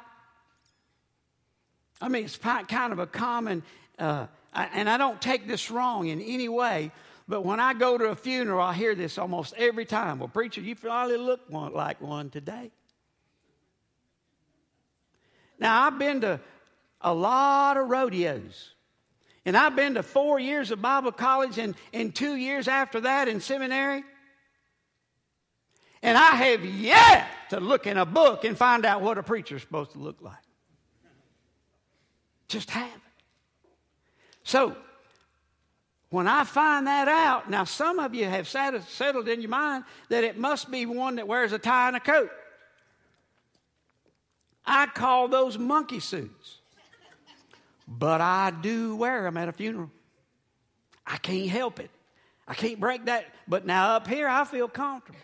I 2.01 2.09
mean 2.09 2.25
it's 2.25 2.37
kind 2.37 2.93
of 2.93 2.99
a 2.99 3.07
common 3.07 3.63
uh, 3.99 4.27
and 4.55 4.89
i 4.91 4.99
don't 4.99 5.21
take 5.21 5.47
this 5.47 5.71
wrong 5.71 6.09
in 6.09 6.21
any 6.21 6.49
way 6.49 6.91
but 7.29 7.43
when 7.43 7.61
i 7.61 7.73
go 7.75 7.97
to 7.97 8.07
a 8.07 8.17
funeral 8.17 8.61
i 8.61 8.75
hear 8.75 8.95
this 8.95 9.19
almost 9.19 9.55
every 9.57 9.85
time. 9.85 10.19
Well 10.19 10.29
preacher 10.29 10.61
you 10.61 10.75
probably 10.75 11.17
look 11.17 11.41
one, 11.49 11.73
like 11.73 12.01
one 12.01 12.31
today. 12.31 12.71
Now 15.59 15.85
i've 15.87 15.99
been 15.99 16.21
to 16.23 16.41
a 17.01 17.15
lot 17.15 17.77
of 17.77 17.89
rodeos 17.89 18.73
and 19.45 19.57
I've 19.57 19.75
been 19.75 19.95
to 19.95 20.03
four 20.03 20.39
years 20.39 20.71
of 20.71 20.81
Bible 20.81 21.13
college 21.13 21.59
and, 21.59 21.75
and 21.93 22.15
two 22.15 22.37
years 22.37 22.69
after 22.69 23.01
that 23.01 23.29
in 23.29 23.41
seminary. 23.41 24.05
And 26.03 26.19
I 26.19 26.31
have 26.33 26.65
yet 26.65 27.27
to 27.51 27.61
look 27.61 27.87
in 27.87 27.97
a 27.97 28.05
book 28.05 28.45
and 28.45 28.57
find 28.59 28.85
out 28.85 29.03
what 29.03 29.19
a 29.19 29.23
preacher 29.23 29.57
is 29.57 29.63
supposed 29.63 29.93
to 29.93 29.99
look 29.99 30.21
like. 30.21 30.35
Just 32.49 32.71
haven't. 32.71 33.01
So, 34.43 34.77
when 36.11 36.27
I 36.27 36.45
find 36.45 36.87
that 36.89 37.09
out, 37.09 37.49
now 37.49 37.65
some 37.65 37.99
of 37.99 38.15
you 38.15 38.25
have 38.25 38.49
settled 38.49 39.29
in 39.29 39.41
your 39.41 39.51
mind 39.51 39.85
that 40.09 40.25
it 40.25 40.37
must 40.37 40.71
be 40.71 40.85
one 40.85 41.17
that 41.17 41.27
wears 41.29 41.53
a 41.53 41.59
tie 41.59 41.89
and 41.89 41.97
a 41.97 42.01
coat. 42.01 42.31
I 44.67 44.87
call 44.87 45.29
those 45.29 45.57
monkey 45.57 46.01
suits. 46.01 46.59
But 47.89 48.21
I 48.21 48.51
do 48.51 48.97
wear 48.97 49.23
them 49.23 49.37
at 49.37 49.49
a 49.49 49.53
funeral. 49.53 49.91
I 51.07 51.17
can't 51.17 51.49
help 51.49 51.81
it. 51.81 51.91
I 52.47 52.55
can't 52.55 52.79
break 52.79 53.07
that. 53.07 53.27
But 53.49 53.67
now 53.67 53.97
up 53.97 54.07
here, 54.07 54.29
I 54.29 54.45
feel 54.45 54.69
comfortable. 54.69 55.19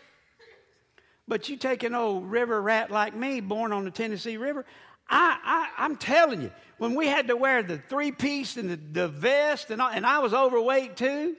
But 1.29 1.47
you 1.47 1.57
take 1.57 1.83
an 1.83 1.93
old 1.93 2.29
river 2.29 2.59
rat 2.59 2.89
like 2.89 3.15
me, 3.15 3.39
born 3.39 3.71
on 3.71 3.85
the 3.85 3.91
Tennessee 3.91 4.37
River, 4.37 4.65
I, 5.07 5.69
I, 5.77 5.85
am 5.85 5.95
telling 5.95 6.41
you, 6.41 6.51
when 6.79 6.95
we 6.95 7.07
had 7.07 7.27
to 7.27 7.37
wear 7.37 7.61
the 7.61 7.77
three 7.77 8.11
piece 8.11 8.57
and 8.57 8.69
the, 8.69 8.75
the 8.75 9.07
vest, 9.07 9.69
and, 9.69 9.79
all, 9.79 9.89
and 9.89 10.05
I 10.05 10.19
was 10.19 10.33
overweight 10.33 10.97
too, 10.97 11.35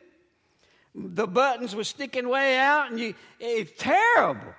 the 0.95 1.27
buttons 1.27 1.75
were 1.75 1.85
sticking 1.85 2.29
way 2.29 2.57
out, 2.57 2.91
and 2.91 3.01
you, 3.01 3.15
it's 3.41 3.73
terrible. 3.79 4.55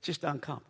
Just 0.00 0.24
uncomfortable. 0.24 0.64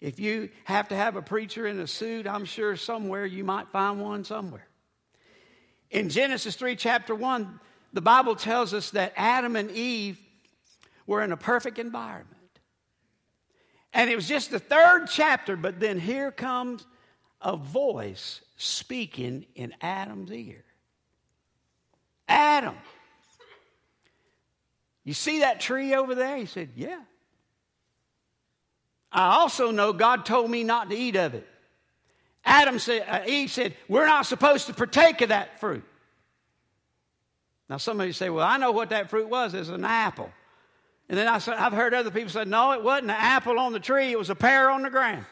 If 0.00 0.18
you 0.18 0.48
have 0.64 0.88
to 0.88 0.96
have 0.96 1.16
a 1.16 1.22
preacher 1.22 1.66
in 1.66 1.78
a 1.80 1.86
suit, 1.86 2.26
I'm 2.26 2.46
sure 2.46 2.76
somewhere 2.76 3.26
you 3.26 3.44
might 3.44 3.68
find 3.68 4.00
one 4.00 4.24
somewhere. 4.24 4.66
In 5.90 6.08
Genesis 6.08 6.56
3, 6.56 6.76
chapter 6.76 7.14
1, 7.14 7.60
the 7.92 8.00
Bible 8.00 8.36
tells 8.36 8.72
us 8.72 8.90
that 8.90 9.12
Adam 9.16 9.54
and 9.54 9.70
Eve 9.70 10.18
were 11.12 11.22
in 11.22 11.30
a 11.30 11.36
perfect 11.36 11.78
environment. 11.78 12.28
And 13.92 14.10
it 14.10 14.16
was 14.16 14.26
just 14.26 14.50
the 14.50 14.58
third 14.58 15.06
chapter, 15.06 15.56
but 15.56 15.78
then 15.78 15.98
here 16.00 16.32
comes 16.32 16.86
a 17.40 17.56
voice 17.56 18.40
speaking 18.56 19.44
in 19.54 19.74
Adam's 19.80 20.32
ear. 20.32 20.64
Adam, 22.26 22.76
you 25.04 25.12
see 25.12 25.40
that 25.40 25.60
tree 25.60 25.94
over 25.94 26.14
there? 26.14 26.36
He 26.36 26.46
said, 26.46 26.70
Yeah. 26.76 27.00
I 29.10 29.34
also 29.34 29.70
know 29.70 29.92
God 29.92 30.24
told 30.24 30.50
me 30.50 30.64
not 30.64 30.88
to 30.88 30.96
eat 30.96 31.16
of 31.16 31.34
it. 31.34 31.46
Adam 32.46 32.78
said, 32.78 33.04
uh, 33.06 33.20
Eve 33.26 33.50
said, 33.50 33.76
We're 33.88 34.06
not 34.06 34.24
supposed 34.24 34.68
to 34.68 34.72
partake 34.72 35.20
of 35.20 35.28
that 35.28 35.60
fruit. 35.60 35.84
Now, 37.68 37.76
some 37.76 38.00
of 38.00 38.06
you 38.06 38.14
say, 38.14 38.30
Well, 38.30 38.46
I 38.46 38.56
know 38.56 38.72
what 38.72 38.90
that 38.90 39.10
fruit 39.10 39.28
was. 39.28 39.52
It's 39.52 39.68
an 39.68 39.84
apple. 39.84 40.32
And 41.12 41.18
then 41.18 41.28
I, 41.28 41.36
said, 41.40 41.58
I've 41.58 41.74
heard 41.74 41.92
other 41.92 42.10
people 42.10 42.30
say, 42.30 42.46
No, 42.46 42.72
it 42.72 42.82
wasn't 42.82 43.10
an 43.10 43.16
apple 43.18 43.58
on 43.58 43.74
the 43.74 43.80
tree, 43.80 44.12
it 44.12 44.18
was 44.18 44.30
a 44.30 44.34
pear 44.34 44.70
on 44.70 44.80
the 44.80 44.88
ground. 44.88 45.26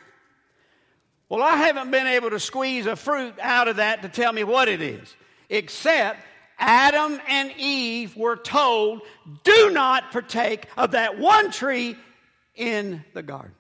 Well, 1.30 1.42
I 1.42 1.56
haven't 1.56 1.90
been 1.90 2.06
able 2.06 2.28
to 2.28 2.38
squeeze 2.38 2.84
a 2.84 2.96
fruit 2.96 3.32
out 3.40 3.66
of 3.66 3.76
that 3.76 4.02
to 4.02 4.10
tell 4.10 4.30
me 4.30 4.44
what 4.44 4.68
it 4.68 4.82
is, 4.82 5.16
except 5.48 6.18
Adam 6.58 7.18
and 7.26 7.50
Eve 7.56 8.14
were 8.14 8.36
told, 8.36 9.00
Do 9.42 9.70
not 9.70 10.12
partake 10.12 10.66
of 10.76 10.90
that 10.90 11.18
one 11.18 11.50
tree 11.50 11.96
in 12.54 13.02
the 13.14 13.22
garden. 13.22 13.54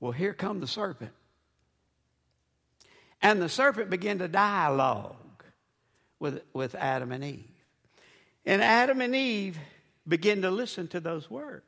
Well, 0.00 0.12
here 0.12 0.34
come 0.34 0.60
the 0.60 0.66
serpent. 0.66 1.12
And 3.22 3.40
the 3.40 3.48
serpent 3.48 3.88
began 3.88 4.18
to 4.18 4.28
dialogue 4.28 5.16
with, 6.18 6.42
with 6.52 6.74
Adam 6.74 7.12
and 7.12 7.24
Eve. 7.24 7.46
And 8.46 8.62
Adam 8.62 9.00
and 9.00 9.14
Eve 9.14 9.58
began 10.06 10.42
to 10.42 10.50
listen 10.50 10.88
to 10.88 11.00
those 11.00 11.30
words. 11.30 11.64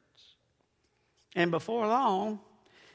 And 1.35 1.51
before 1.51 1.87
long, 1.87 2.41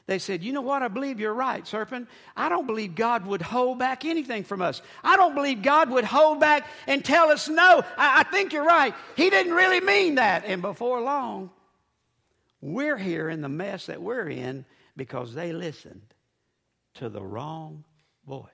they 0.07 0.19
said, 0.19 0.43
You 0.43 0.53
know 0.53 0.61
what? 0.61 0.81
I 0.81 0.87
believe 0.87 1.19
you're 1.19 1.33
right, 1.33 1.67
serpent. 1.67 2.07
I 2.35 2.49
don't 2.49 2.65
believe 2.65 2.95
God 2.95 3.25
would 3.25 3.41
hold 3.41 3.77
back 3.77 4.05
anything 4.05 4.43
from 4.43 4.61
us. 4.61 4.81
I 5.03 5.17
don't 5.17 5.35
believe 5.35 5.61
God 5.61 5.89
would 5.89 6.05
hold 6.05 6.39
back 6.39 6.65
and 6.87 7.03
tell 7.03 7.29
us 7.29 7.49
no. 7.49 7.83
I, 7.97 8.21
I 8.21 8.23
think 8.23 8.53
you're 8.53 8.65
right. 8.65 8.95
He 9.15 9.29
didn't 9.29 9.53
really 9.53 9.81
mean 9.81 10.15
that. 10.15 10.45
And 10.45 10.61
before 10.61 11.01
long, 11.01 11.51
we're 12.61 12.97
here 12.97 13.29
in 13.29 13.41
the 13.41 13.49
mess 13.49 13.87
that 13.87 14.01
we're 14.01 14.29
in 14.29 14.65
because 14.95 15.33
they 15.33 15.51
listened 15.51 16.13
to 16.95 17.09
the 17.09 17.21
wrong 17.21 17.83
voice. 18.25 18.47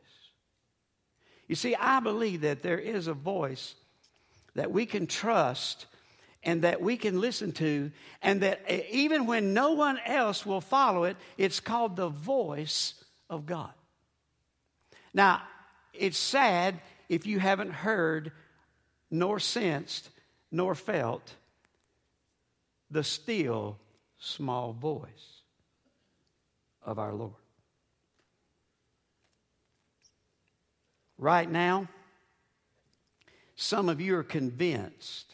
You 1.47 1.55
see, 1.55 1.75
I 1.75 1.99
believe 1.99 2.41
that 2.41 2.63
there 2.63 2.79
is 2.79 3.07
a 3.07 3.13
voice 3.13 3.75
that 4.55 4.71
we 4.71 4.85
can 4.85 5.07
trust 5.07 5.85
and 6.43 6.63
that 6.63 6.81
we 6.81 6.97
can 6.97 7.21
listen 7.21 7.53
to, 7.53 7.89
and 8.21 8.41
that 8.41 8.61
eh, 8.67 8.81
even 8.91 9.25
when 9.25 9.53
no 9.53 9.71
one 9.71 9.97
else 10.05 10.45
will 10.45 10.61
follow 10.61 11.05
it, 11.05 11.15
it's 11.37 11.59
called 11.59 11.95
the 11.95 12.09
voice 12.09 12.95
of 13.29 13.45
God. 13.45 13.71
Now, 15.13 15.41
it's 15.93 16.17
sad 16.17 16.79
if 17.07 17.25
you 17.25 17.39
haven't 17.39 17.71
heard, 17.71 18.31
nor 19.09 19.39
sensed, 19.39 20.09
nor 20.51 20.75
felt 20.75 21.33
the 22.91 23.03
still 23.03 23.77
small 24.17 24.73
voice 24.73 25.41
of 26.81 26.99
our 26.99 27.13
Lord. 27.13 27.33
Right 31.17 31.49
now, 31.49 31.87
some 33.63 33.87
of 33.87 34.01
you 34.01 34.17
are 34.17 34.23
convinced 34.23 35.33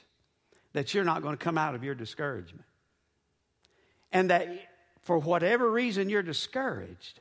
that 0.73 0.93
you're 0.93 1.03
not 1.03 1.23
going 1.23 1.35
to 1.35 1.43
come 1.43 1.57
out 1.57 1.73
of 1.73 1.83
your 1.83 1.95
discouragement. 1.95 2.65
And 4.11 4.29
that 4.29 4.47
for 5.01 5.17
whatever 5.17 5.69
reason 5.69 6.09
you're 6.09 6.21
discouraged, 6.21 7.19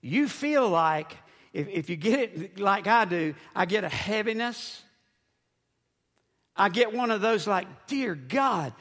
you 0.00 0.28
feel 0.28 0.68
like, 0.68 1.16
if, 1.52 1.68
if 1.68 1.90
you 1.90 1.96
get 1.96 2.20
it 2.20 2.60
like 2.60 2.86
I 2.86 3.04
do, 3.04 3.34
I 3.54 3.66
get 3.66 3.82
a 3.82 3.88
heaviness. 3.88 4.82
I 6.56 6.68
get 6.68 6.94
one 6.94 7.10
of 7.10 7.20
those 7.20 7.46
like, 7.46 7.66
Dear 7.88 8.14
God, 8.14 8.72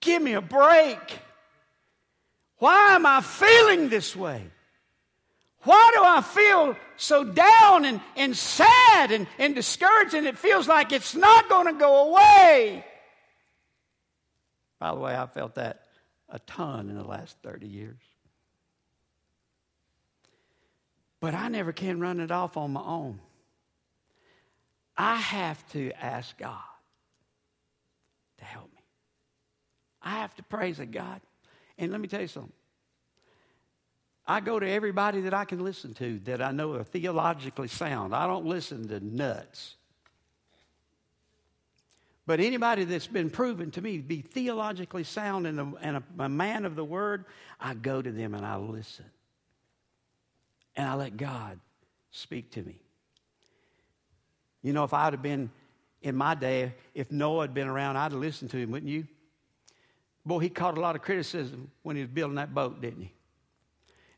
give 0.00 0.20
me 0.20 0.32
a 0.32 0.40
break. 0.40 0.98
Why 2.58 2.94
am 2.94 3.06
I 3.06 3.20
feeling 3.20 3.88
this 3.88 4.16
way? 4.16 4.50
Why 5.64 5.90
do 5.94 6.02
I 6.02 6.20
feel 6.22 6.76
so 6.96 7.24
down 7.24 7.84
and, 7.84 8.00
and 8.16 8.36
sad 8.36 9.12
and, 9.12 9.26
and 9.38 9.54
discouraged 9.54 10.14
and 10.14 10.26
it 10.26 10.36
feels 10.36 10.66
like 10.66 10.92
it's 10.92 11.14
not 11.14 11.48
going 11.48 11.66
to 11.66 11.72
go 11.74 12.10
away? 12.10 12.84
By 14.80 14.92
the 14.92 15.00
way, 15.00 15.16
I 15.16 15.26
felt 15.26 15.54
that 15.54 15.82
a 16.28 16.40
ton 16.40 16.88
in 16.88 16.96
the 16.96 17.04
last 17.04 17.36
30 17.44 17.68
years. 17.68 18.00
But 21.20 21.34
I 21.34 21.46
never 21.48 21.72
can 21.72 22.00
run 22.00 22.18
it 22.18 22.32
off 22.32 22.56
on 22.56 22.72
my 22.72 22.82
own. 22.82 23.20
I 24.96 25.16
have 25.16 25.64
to 25.70 25.92
ask 25.92 26.36
God 26.36 26.58
to 28.38 28.44
help 28.44 28.72
me. 28.74 28.82
I 30.02 30.16
have 30.16 30.34
to 30.34 30.42
praise 30.42 30.80
God 30.90 31.20
and 31.78 31.92
let 31.92 32.00
me 32.00 32.08
tell 32.08 32.20
you 32.20 32.26
something. 32.26 32.52
I 34.26 34.40
go 34.40 34.60
to 34.60 34.68
everybody 34.68 35.22
that 35.22 35.34
I 35.34 35.44
can 35.44 35.64
listen 35.64 35.94
to 35.94 36.18
that 36.20 36.40
I 36.40 36.52
know 36.52 36.74
are 36.74 36.84
theologically 36.84 37.68
sound. 37.68 38.14
I 38.14 38.26
don't 38.26 38.46
listen 38.46 38.88
to 38.88 39.00
nuts. 39.00 39.74
But 42.24 42.38
anybody 42.38 42.84
that's 42.84 43.08
been 43.08 43.30
proven 43.30 43.72
to 43.72 43.82
me 43.82 43.96
to 43.96 44.02
be 44.02 44.20
theologically 44.20 45.02
sound 45.02 45.46
and, 45.46 45.58
a, 45.58 45.72
and 45.80 45.96
a, 45.96 46.02
a 46.20 46.28
man 46.28 46.64
of 46.64 46.76
the 46.76 46.84
word, 46.84 47.24
I 47.60 47.74
go 47.74 48.00
to 48.00 48.12
them 48.12 48.34
and 48.34 48.46
I 48.46 48.56
listen. 48.56 49.06
And 50.76 50.88
I 50.88 50.94
let 50.94 51.16
God 51.16 51.58
speak 52.12 52.52
to 52.52 52.62
me. 52.62 52.80
You 54.62 54.72
know, 54.72 54.84
if 54.84 54.94
I'd 54.94 55.12
have 55.12 55.22
been 55.22 55.50
in 56.00 56.14
my 56.14 56.36
day, 56.36 56.74
if 56.94 57.10
Noah 57.10 57.42
had 57.42 57.54
been 57.54 57.66
around, 57.66 57.96
I'd 57.96 58.12
have 58.12 58.20
listened 58.20 58.52
to 58.52 58.56
him, 58.56 58.70
wouldn't 58.70 58.90
you? 58.90 59.06
Boy, 60.24 60.38
he 60.38 60.48
caught 60.48 60.78
a 60.78 60.80
lot 60.80 60.94
of 60.94 61.02
criticism 61.02 61.72
when 61.82 61.96
he 61.96 62.02
was 62.02 62.10
building 62.10 62.36
that 62.36 62.54
boat, 62.54 62.80
didn't 62.80 63.02
he? 63.02 63.12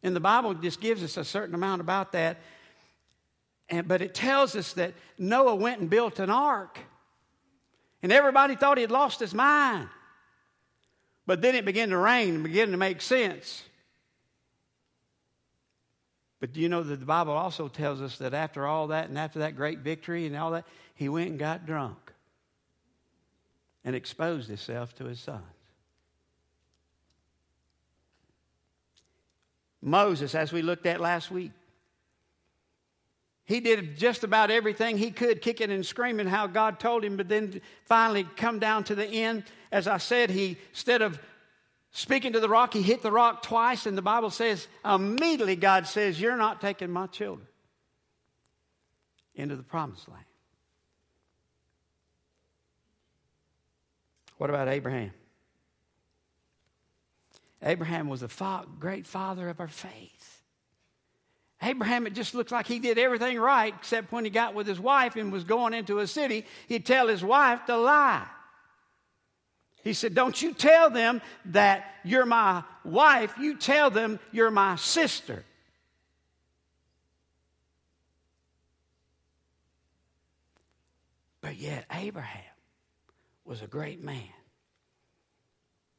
And 0.04 0.14
the 0.14 0.20
Bible 0.20 0.52
just 0.52 0.80
gives 0.80 1.02
us 1.02 1.16
a 1.16 1.24
certain 1.24 1.54
amount 1.54 1.80
about 1.80 2.12
that. 2.12 2.36
And, 3.70 3.88
but 3.88 4.02
it 4.02 4.14
tells 4.14 4.54
us 4.54 4.74
that 4.74 4.92
Noah 5.18 5.54
went 5.54 5.80
and 5.80 5.88
built 5.88 6.18
an 6.18 6.28
ark. 6.28 6.78
And 8.02 8.12
everybody 8.12 8.54
thought 8.54 8.76
he 8.76 8.82
had 8.82 8.90
lost 8.90 9.18
his 9.18 9.32
mind. 9.32 9.88
But 11.26 11.40
then 11.40 11.54
it 11.54 11.64
began 11.64 11.88
to 11.88 11.96
rain 11.96 12.34
and 12.34 12.44
began 12.44 12.70
to 12.70 12.76
make 12.76 13.00
sense. 13.00 13.62
But 16.38 16.52
do 16.52 16.60
you 16.60 16.68
know 16.68 16.82
that 16.82 17.00
the 17.00 17.06
Bible 17.06 17.32
also 17.32 17.68
tells 17.68 18.02
us 18.02 18.18
that 18.18 18.34
after 18.34 18.66
all 18.66 18.88
that 18.88 19.08
and 19.08 19.16
after 19.16 19.38
that 19.38 19.56
great 19.56 19.78
victory 19.78 20.26
and 20.26 20.36
all 20.36 20.50
that, 20.50 20.66
he 20.94 21.08
went 21.08 21.30
and 21.30 21.38
got 21.38 21.64
drunk 21.64 22.12
and 23.86 23.96
exposed 23.96 24.48
himself 24.48 24.94
to 24.96 25.06
his 25.06 25.18
sons. 25.18 25.42
Moses, 29.84 30.34
as 30.34 30.50
we 30.50 30.62
looked 30.62 30.86
at 30.86 30.98
last 30.98 31.30
week, 31.30 31.52
he 33.44 33.60
did 33.60 33.98
just 33.98 34.24
about 34.24 34.50
everything 34.50 34.96
he 34.96 35.10
could, 35.10 35.42
kicking 35.42 35.70
and 35.70 35.84
screaming 35.84 36.26
how 36.26 36.46
God 36.46 36.80
told 36.80 37.04
him, 37.04 37.18
but 37.18 37.28
then 37.28 37.60
finally 37.84 38.26
come 38.36 38.58
down 38.58 38.84
to 38.84 38.94
the 38.94 39.06
end. 39.06 39.44
As 39.70 39.86
I 39.86 39.98
said, 39.98 40.30
he, 40.30 40.56
instead 40.70 41.02
of 41.02 41.20
speaking 41.90 42.32
to 42.32 42.40
the 42.40 42.48
rock, 42.48 42.72
he 42.72 42.80
hit 42.80 43.02
the 43.02 43.12
rock 43.12 43.42
twice, 43.42 43.84
and 43.84 43.98
the 43.98 44.02
Bible 44.02 44.30
says, 44.30 44.66
immediately 44.82 45.56
God 45.56 45.86
says, 45.86 46.18
You're 46.18 46.38
not 46.38 46.62
taking 46.62 46.90
my 46.90 47.06
children 47.06 47.46
into 49.34 49.56
the 49.56 49.62
promised 49.62 50.08
land. 50.08 50.24
What 54.38 54.48
about 54.48 54.68
Abraham? 54.68 55.12
Abraham 57.64 58.08
was 58.08 58.22
a 58.22 58.28
fa- 58.28 58.66
great 58.78 59.06
father 59.06 59.48
of 59.48 59.58
our 59.58 59.68
faith. 59.68 60.42
Abraham, 61.62 62.06
it 62.06 62.12
just 62.12 62.34
looks 62.34 62.52
like 62.52 62.66
he 62.66 62.78
did 62.78 62.98
everything 62.98 63.38
right, 63.38 63.74
except 63.74 64.12
when 64.12 64.24
he 64.24 64.30
got 64.30 64.54
with 64.54 64.66
his 64.66 64.78
wife 64.78 65.16
and 65.16 65.32
was 65.32 65.44
going 65.44 65.72
into 65.72 65.98
a 66.00 66.06
city, 66.06 66.44
he'd 66.68 66.84
tell 66.84 67.08
his 67.08 67.24
wife 67.24 67.64
to 67.66 67.76
lie. 67.76 68.26
He 69.82 69.94
said, 69.94 70.14
Don't 70.14 70.40
you 70.40 70.52
tell 70.52 70.90
them 70.90 71.22
that 71.46 71.86
you're 72.04 72.26
my 72.26 72.64
wife, 72.84 73.34
you 73.40 73.56
tell 73.56 73.90
them 73.90 74.20
you're 74.30 74.50
my 74.50 74.76
sister. 74.76 75.42
But 81.40 81.56
yet, 81.56 81.86
Abraham 81.92 82.42
was 83.44 83.62
a 83.62 83.66
great 83.66 84.02
man 84.02 84.22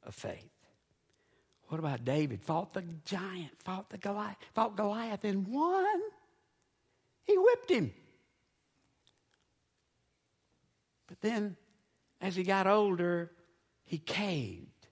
of 0.03 0.13
faith. 0.13 0.54
What 1.67 1.79
about 1.79 2.05
David? 2.05 2.43
Fought 2.43 2.73
the 2.73 2.83
giant, 3.05 3.51
fought 3.59 3.89
the 3.89 3.97
Goliath, 3.97 4.37
fought 4.53 4.75
Goliath 4.75 5.23
and 5.23 5.47
won. 5.47 5.99
He 7.23 7.35
whipped 7.37 7.71
him. 7.71 7.91
But 11.07 11.21
then, 11.21 11.55
as 12.21 12.35
he 12.35 12.43
got 12.43 12.67
older, 12.67 13.31
he 13.83 13.97
caved 13.97 14.87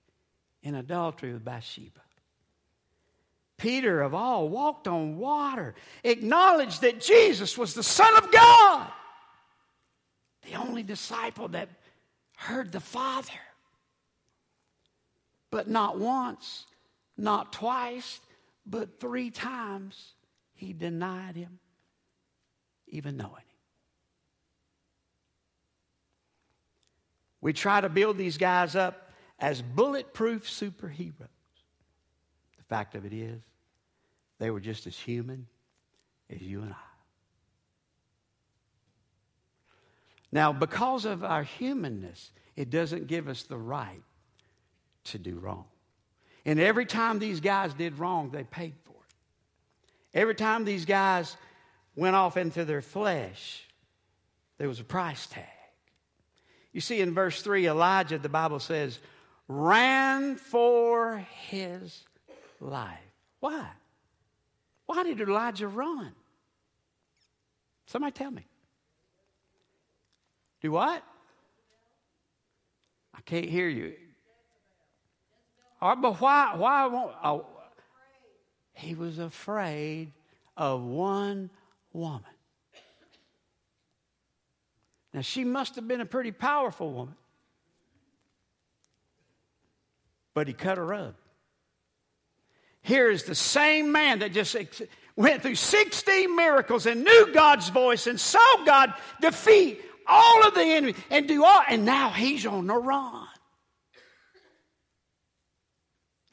in 0.62 0.76
adultery 0.76 1.34
with 1.34 1.46
Bathsheba. 1.46 2.00
Peter, 3.58 4.02
of 4.02 4.14
all, 4.14 4.50
walked 4.50 4.88
on 4.88 5.18
water, 5.18 5.76
acknowledged 6.04 6.82
that 6.82 7.00
Jesus 7.00 7.58
was 7.58 7.74
the 7.74 7.84
Son 7.84 8.16
of 8.18 8.32
God, 8.32 8.92
the 10.46 10.56
only 10.56 10.84
disciple 10.84 11.48
that 11.50 11.70
heard 12.36 12.72
the 12.72 12.80
Father. 12.80 13.30
But 15.54 15.70
not 15.70 16.00
once, 16.00 16.66
not 17.16 17.54
twice, 17.54 18.22
but 18.66 19.00
three 19.00 19.30
times 19.30 20.16
he 20.56 20.74
denied 20.74 21.36
him, 21.36 21.60
even 22.88 23.18
knowing 23.18 23.34
him. 23.34 23.60
We 27.40 27.54
try 27.54 27.82
to 27.82 27.88
build 27.88 28.18
these 28.18 28.40
guys 28.40 28.76
up 28.76 29.12
as 29.38 29.62
bulletproof 29.62 30.50
superheroes. 30.50 31.30
The 32.58 32.64
fact 32.68 32.96
of 32.96 33.06
it 33.06 33.14
is, 33.14 33.40
they 34.40 34.50
were 34.50 34.60
just 34.60 34.88
as 34.88 34.98
human 34.98 35.46
as 36.32 36.42
you 36.42 36.64
and 36.64 36.74
I. 36.74 36.88
Now, 40.32 40.52
because 40.52 41.06
of 41.06 41.24
our 41.24 41.44
humanness, 41.44 42.32
it 42.56 42.72
doesn't 42.72 43.06
give 43.06 43.28
us 43.28 43.44
the 43.44 43.60
right 43.60 44.02
to 45.06 45.18
do 45.18 45.40
wrong. 45.40 45.66
And 46.46 46.60
every 46.60 46.86
time 46.86 47.20
these 47.20 47.40
guys 47.40 47.74
did 47.74 48.00
wrong, 48.00 48.30
they 48.32 48.44
paid 48.44 48.74
for 48.84 48.92
it. 48.92 50.18
Every 50.18 50.36
time 50.36 50.66
these 50.66 50.86
guys 50.86 51.36
went 51.96 52.16
off 52.16 52.38
into 52.38 52.66
their 52.66 52.82
flesh, 52.82 53.64
there 54.58 54.68
was 54.68 54.80
a 54.80 54.84
price 54.84 55.28
tag. 55.28 55.46
You 56.72 56.82
see, 56.82 57.02
in 57.02 57.14
verse 57.14 57.42
3, 57.42 57.68
Elijah, 57.68 58.18
the 58.18 58.30
Bible 58.30 58.60
says, 58.60 59.00
ran 59.48 60.36
for 60.36 61.18
his 61.48 62.04
life. 62.60 63.00
Why? 63.40 63.68
Why 64.86 65.04
did 65.04 65.22
Elijah 65.22 65.68
run? 65.68 66.12
Somebody 67.86 68.12
tell 68.12 68.32
me. 68.32 68.46
Do 70.62 70.72
what? 70.72 71.04
I 73.14 73.22
can't 73.22 73.46
hear 73.46 73.68
you. 73.68 73.94
Or, 75.84 75.98
but 75.98 76.22
why? 76.22 76.54
Why 76.56 76.86
won't? 76.86 77.12
Oh, 77.22 77.46
he 78.72 78.96
was 78.96 79.20
afraid 79.20 80.14
of 80.56 80.82
one 80.82 81.50
woman. 81.92 82.22
Now 85.14 85.20
she 85.20 85.44
must 85.44 85.76
have 85.76 85.86
been 85.86 86.00
a 86.00 86.06
pretty 86.06 86.32
powerful 86.32 86.90
woman, 86.90 87.16
but 90.34 90.48
he 90.48 90.54
cut 90.54 90.78
her 90.78 90.94
up. 90.94 91.16
Here 92.82 93.10
is 93.10 93.24
the 93.24 93.36
same 93.36 93.92
man 93.92 94.20
that 94.20 94.32
just 94.32 94.56
went 95.18 95.42
through 95.42 95.56
16 95.56 96.34
miracles 96.34 96.86
and 96.86 97.04
knew 97.04 97.34
God's 97.34 97.68
voice 97.68 98.08
and 98.08 98.18
saw 98.18 98.64
God 98.66 98.94
defeat 99.20 99.82
all 100.08 100.48
of 100.48 100.54
the 100.54 100.64
enemy 100.64 100.96
and 101.10 101.28
do 101.28 101.44
all, 101.44 101.62
and 101.68 101.84
now 101.84 102.10
he's 102.10 102.46
on 102.46 102.68
the 102.68 102.76
run. 102.76 103.28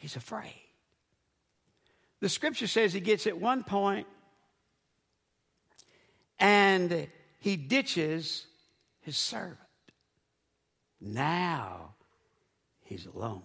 He's 0.01 0.17
afraid. 0.17 0.63
The 2.21 2.31
scripture 2.31 2.67
says 2.67 2.95
he 2.95 3.01
gets 3.01 3.27
at 3.27 3.39
one 3.39 3.65
point 3.65 4.07
and 6.39 7.07
he 7.39 7.57
ditches 7.57 8.47
his 9.01 9.19
servant. 9.19 9.59
Now 11.03 11.95
he's 12.81 13.05
alone. 13.05 13.43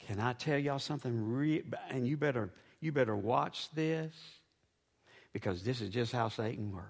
Can 0.00 0.18
I 0.18 0.32
tell 0.32 0.58
y'all 0.58 0.80
something? 0.80 1.32
Re- 1.32 1.62
and 1.88 2.04
you 2.04 2.16
better, 2.16 2.50
you 2.80 2.90
better 2.90 3.14
watch 3.14 3.70
this 3.72 4.12
because 5.32 5.62
this 5.62 5.80
is 5.80 5.90
just 5.90 6.10
how 6.10 6.28
Satan 6.28 6.72
works. 6.72 6.88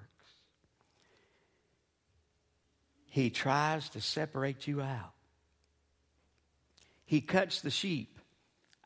He 3.05 3.29
tries 3.29 3.91
to 3.91 4.01
separate 4.01 4.67
you 4.67 4.81
out. 4.81 5.13
He 7.11 7.21
cuts 7.21 7.61
the 7.61 7.71
sheep 7.71 8.21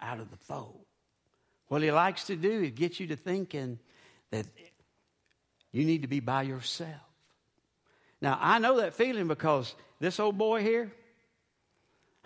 out 0.01 0.19
of 0.19 0.31
the 0.31 0.39
fold. 0.39 0.87
What 1.69 1.83
he 1.83 1.93
likes 1.93 2.25
to 2.29 2.37
do 2.37 2.63
is 2.63 2.71
get 2.71 2.99
you 2.99 3.09
to 3.09 3.17
thinking 3.17 3.79
that 4.31 4.47
you 5.73 5.85
need 5.85 6.01
to 6.01 6.09
be 6.09 6.21
by 6.21 6.45
yourself. 6.45 7.03
Now, 8.23 8.39
I 8.41 8.61
know 8.61 8.79
that 8.79 8.95
feeling 8.95 9.29
because 9.29 9.75
this 10.01 10.19
old 10.19 10.39
boy 10.39 10.63
here, 10.63 10.91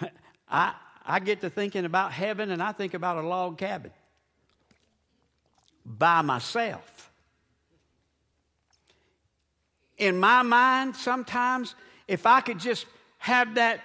I, 0.48 0.74
I 1.04 1.18
get 1.18 1.40
to 1.40 1.50
thinking 1.50 1.84
about 1.84 2.12
heaven 2.12 2.52
and 2.52 2.62
I 2.62 2.70
think 2.70 2.94
about 2.94 3.16
a 3.16 3.26
log 3.26 3.58
cabin 3.58 3.90
by 5.84 6.22
myself. 6.22 7.10
In 9.96 10.20
my 10.20 10.42
mind, 10.42 10.94
sometimes, 10.94 11.74
if 12.06 12.24
I 12.24 12.40
could 12.40 12.60
just 12.60 12.86
have 13.18 13.56
that 13.56 13.80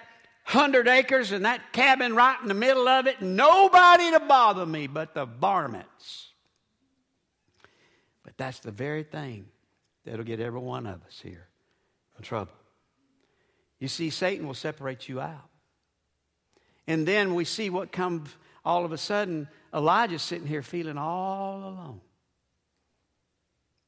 100 0.46 0.88
acres 0.88 1.32
and 1.32 1.46
that 1.46 1.72
cabin 1.72 2.14
right 2.14 2.36
in 2.42 2.48
the 2.48 2.54
middle 2.54 2.86
of 2.86 3.06
it, 3.06 3.22
nobody 3.22 4.10
to 4.10 4.20
bother 4.20 4.66
me 4.66 4.86
but 4.86 5.14
the 5.14 5.24
varmints. 5.24 6.28
But 8.22 8.36
that's 8.36 8.58
the 8.58 8.70
very 8.70 9.04
thing 9.04 9.46
that'll 10.04 10.24
get 10.24 10.40
every 10.40 10.60
one 10.60 10.86
of 10.86 11.02
us 11.04 11.20
here 11.22 11.48
in 12.18 12.24
trouble. 12.24 12.52
You 13.78 13.88
see, 13.88 14.10
Satan 14.10 14.46
will 14.46 14.54
separate 14.54 15.08
you 15.08 15.20
out. 15.20 15.48
And 16.86 17.08
then 17.08 17.34
we 17.34 17.44
see 17.44 17.70
what 17.70 17.90
comes 17.90 18.28
all 18.64 18.84
of 18.84 18.92
a 18.92 18.98
sudden. 18.98 19.48
Elijah's 19.72 20.22
sitting 20.22 20.46
here 20.46 20.62
feeling 20.62 20.98
all 20.98 21.56
alone 21.56 22.00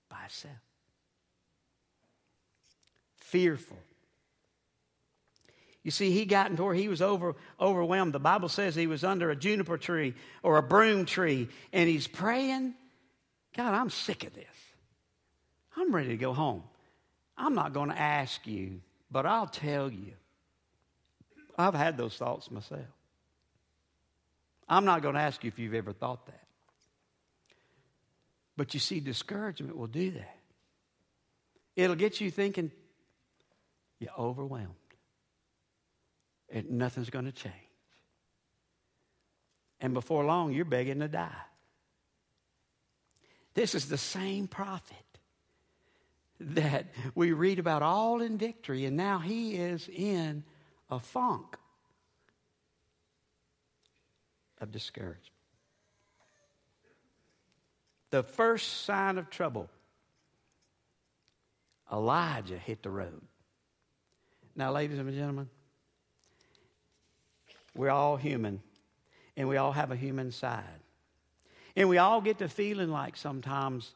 by 0.08 0.20
himself. 0.20 0.54
fearful. 3.18 3.78
You 5.86 5.92
see, 5.92 6.10
he 6.10 6.24
got 6.24 6.50
into 6.50 6.64
where 6.64 6.74
he 6.74 6.88
was 6.88 7.00
over, 7.00 7.36
overwhelmed. 7.60 8.12
The 8.12 8.18
Bible 8.18 8.48
says 8.48 8.74
he 8.74 8.88
was 8.88 9.04
under 9.04 9.30
a 9.30 9.36
juniper 9.36 9.78
tree 9.78 10.14
or 10.42 10.56
a 10.56 10.62
broom 10.62 11.04
tree, 11.04 11.48
and 11.72 11.88
he's 11.88 12.08
praying, 12.08 12.74
God, 13.56 13.72
I'm 13.72 13.88
sick 13.88 14.24
of 14.24 14.34
this. 14.34 14.44
I'm 15.76 15.94
ready 15.94 16.08
to 16.08 16.16
go 16.16 16.32
home. 16.32 16.64
I'm 17.38 17.54
not 17.54 17.72
going 17.72 17.90
to 17.90 17.96
ask 17.96 18.48
you, 18.48 18.80
but 19.12 19.26
I'll 19.26 19.46
tell 19.46 19.88
you. 19.88 20.14
I've 21.56 21.74
had 21.74 21.96
those 21.96 22.16
thoughts 22.16 22.50
myself. 22.50 22.80
I'm 24.68 24.86
not 24.86 25.02
going 25.02 25.14
to 25.14 25.20
ask 25.20 25.44
you 25.44 25.48
if 25.48 25.60
you've 25.60 25.74
ever 25.74 25.92
thought 25.92 26.26
that. 26.26 26.48
But 28.56 28.74
you 28.74 28.80
see, 28.80 28.98
discouragement 28.98 29.76
will 29.76 29.86
do 29.86 30.10
that. 30.10 30.36
It'll 31.76 31.94
get 31.94 32.20
you 32.20 32.28
thinking 32.32 32.72
you're 34.00 34.10
overwhelmed 34.18 34.74
and 36.50 36.70
nothing's 36.70 37.10
going 37.10 37.24
to 37.24 37.32
change. 37.32 37.54
And 39.80 39.94
before 39.94 40.24
long, 40.24 40.52
you're 40.52 40.64
begging 40.64 41.00
to 41.00 41.08
die. 41.08 41.30
This 43.54 43.74
is 43.74 43.88
the 43.88 43.98
same 43.98 44.48
prophet 44.48 44.96
that 46.38 46.86
we 47.14 47.32
read 47.32 47.58
about 47.58 47.82
all 47.82 48.20
in 48.20 48.36
victory, 48.36 48.84
and 48.84 48.96
now 48.96 49.18
he 49.18 49.56
is 49.56 49.88
in 49.88 50.44
a 50.90 50.98
funk 50.98 51.56
of 54.60 54.70
discouragement. 54.70 55.30
The 58.10 58.22
first 58.22 58.84
sign 58.84 59.18
of 59.18 59.30
trouble, 59.30 59.68
Elijah 61.90 62.58
hit 62.58 62.82
the 62.82 62.90
road. 62.90 63.22
Now, 64.54 64.72
ladies 64.72 64.98
and 64.98 65.12
gentlemen, 65.12 65.48
we're 67.76 67.90
all 67.90 68.16
human, 68.16 68.62
and 69.36 69.48
we 69.48 69.56
all 69.56 69.72
have 69.72 69.90
a 69.90 69.96
human 69.96 70.32
side. 70.32 70.64
And 71.76 71.88
we 71.88 71.98
all 71.98 72.20
get 72.20 72.38
to 72.38 72.48
feeling 72.48 72.90
like 72.90 73.16
sometimes 73.16 73.94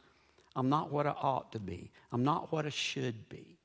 I'm 0.54 0.68
not 0.68 0.92
what 0.92 1.06
I 1.06 1.10
ought 1.10 1.52
to 1.52 1.60
be, 1.60 1.90
I'm 2.12 2.24
not 2.24 2.52
what 2.52 2.66
I 2.66 2.70
should 2.70 3.28
be. 3.28 3.56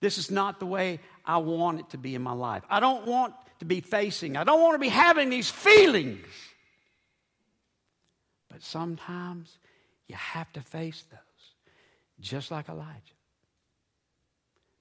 This 0.00 0.18
is 0.18 0.30
not 0.30 0.60
the 0.60 0.66
way 0.66 1.00
I 1.24 1.38
want 1.38 1.80
it 1.80 1.90
to 1.90 1.98
be 1.98 2.14
in 2.14 2.22
my 2.22 2.32
life. 2.32 2.62
I 2.70 2.78
don't 2.78 3.06
want 3.06 3.34
to 3.58 3.64
be 3.64 3.80
facing, 3.80 4.36
I 4.36 4.44
don't 4.44 4.60
want 4.60 4.74
to 4.74 4.78
be 4.78 4.88
having 4.88 5.30
these 5.30 5.50
feelings. 5.50 6.26
But 8.48 8.62
sometimes 8.62 9.58
you 10.06 10.14
have 10.14 10.52
to 10.54 10.60
face 10.60 11.04
those, 11.10 11.20
just 12.20 12.50
like 12.50 12.68
Elijah. 12.68 12.94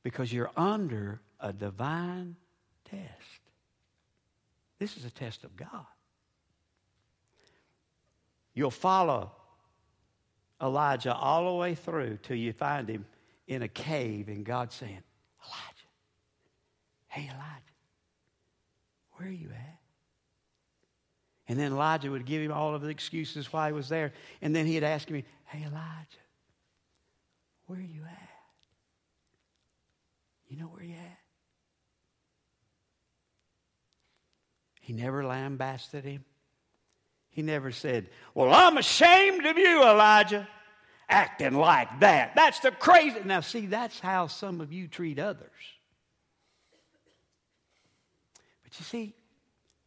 Because 0.03 0.31
you're 0.31 0.51
under 0.55 1.19
a 1.39 1.51
divine 1.51 2.37
test. 2.89 3.46
This 4.79 4.97
is 4.97 5.05
a 5.05 5.09
test 5.09 5.43
of 5.43 5.55
God. 5.55 5.85
You'll 8.53 8.71
follow 8.71 9.31
Elijah 10.61 11.13
all 11.13 11.51
the 11.51 11.57
way 11.57 11.75
through 11.75 12.17
till 12.23 12.37
you 12.37 12.53
find 12.53 12.89
him 12.89 13.05
in 13.47 13.61
a 13.61 13.67
cave 13.67 14.27
and 14.27 14.43
God 14.45 14.71
saying, 14.71 15.03
Elijah, 15.45 15.87
hey, 17.07 17.23
Elijah, 17.23 17.61
where 19.13 19.29
are 19.29 19.31
you 19.31 19.49
at? 19.49 19.79
And 21.47 21.57
then 21.57 21.71
Elijah 21.71 22.11
would 22.11 22.25
give 22.25 22.41
him 22.41 22.51
all 22.51 22.75
of 22.75 22.81
the 22.81 22.89
excuses 22.89 23.53
why 23.53 23.67
he 23.67 23.73
was 23.73 23.87
there. 23.89 24.11
And 24.41 24.55
then 24.55 24.65
he'd 24.65 24.83
ask 24.83 25.09
me, 25.09 25.23
Hey, 25.45 25.59
Elijah, 25.59 25.77
where 27.67 27.79
are 27.79 27.81
you 27.81 28.03
at? 28.03 28.29
You 30.49 30.57
know 30.57 30.65
where 30.65 30.83
you 30.83 30.95
at? 30.95 31.19
He 34.87 34.93
never 34.93 35.25
lambasted 35.25 36.05
him. 36.05 36.23
He 37.29 37.41
never 37.41 37.73
said, 37.73 38.07
Well, 38.33 38.53
I'm 38.53 38.77
ashamed 38.77 39.45
of 39.45 39.57
you, 39.57 39.83
Elijah, 39.83 40.47
acting 41.09 41.55
like 41.55 41.99
that. 41.99 42.31
That's 42.37 42.61
the 42.61 42.71
crazy. 42.71 43.19
Now, 43.25 43.41
see, 43.41 43.65
that's 43.65 43.99
how 43.99 44.27
some 44.27 44.61
of 44.61 44.71
you 44.71 44.87
treat 44.87 45.19
others. 45.19 45.51
But 48.63 48.79
you 48.79 48.85
see, 48.85 49.13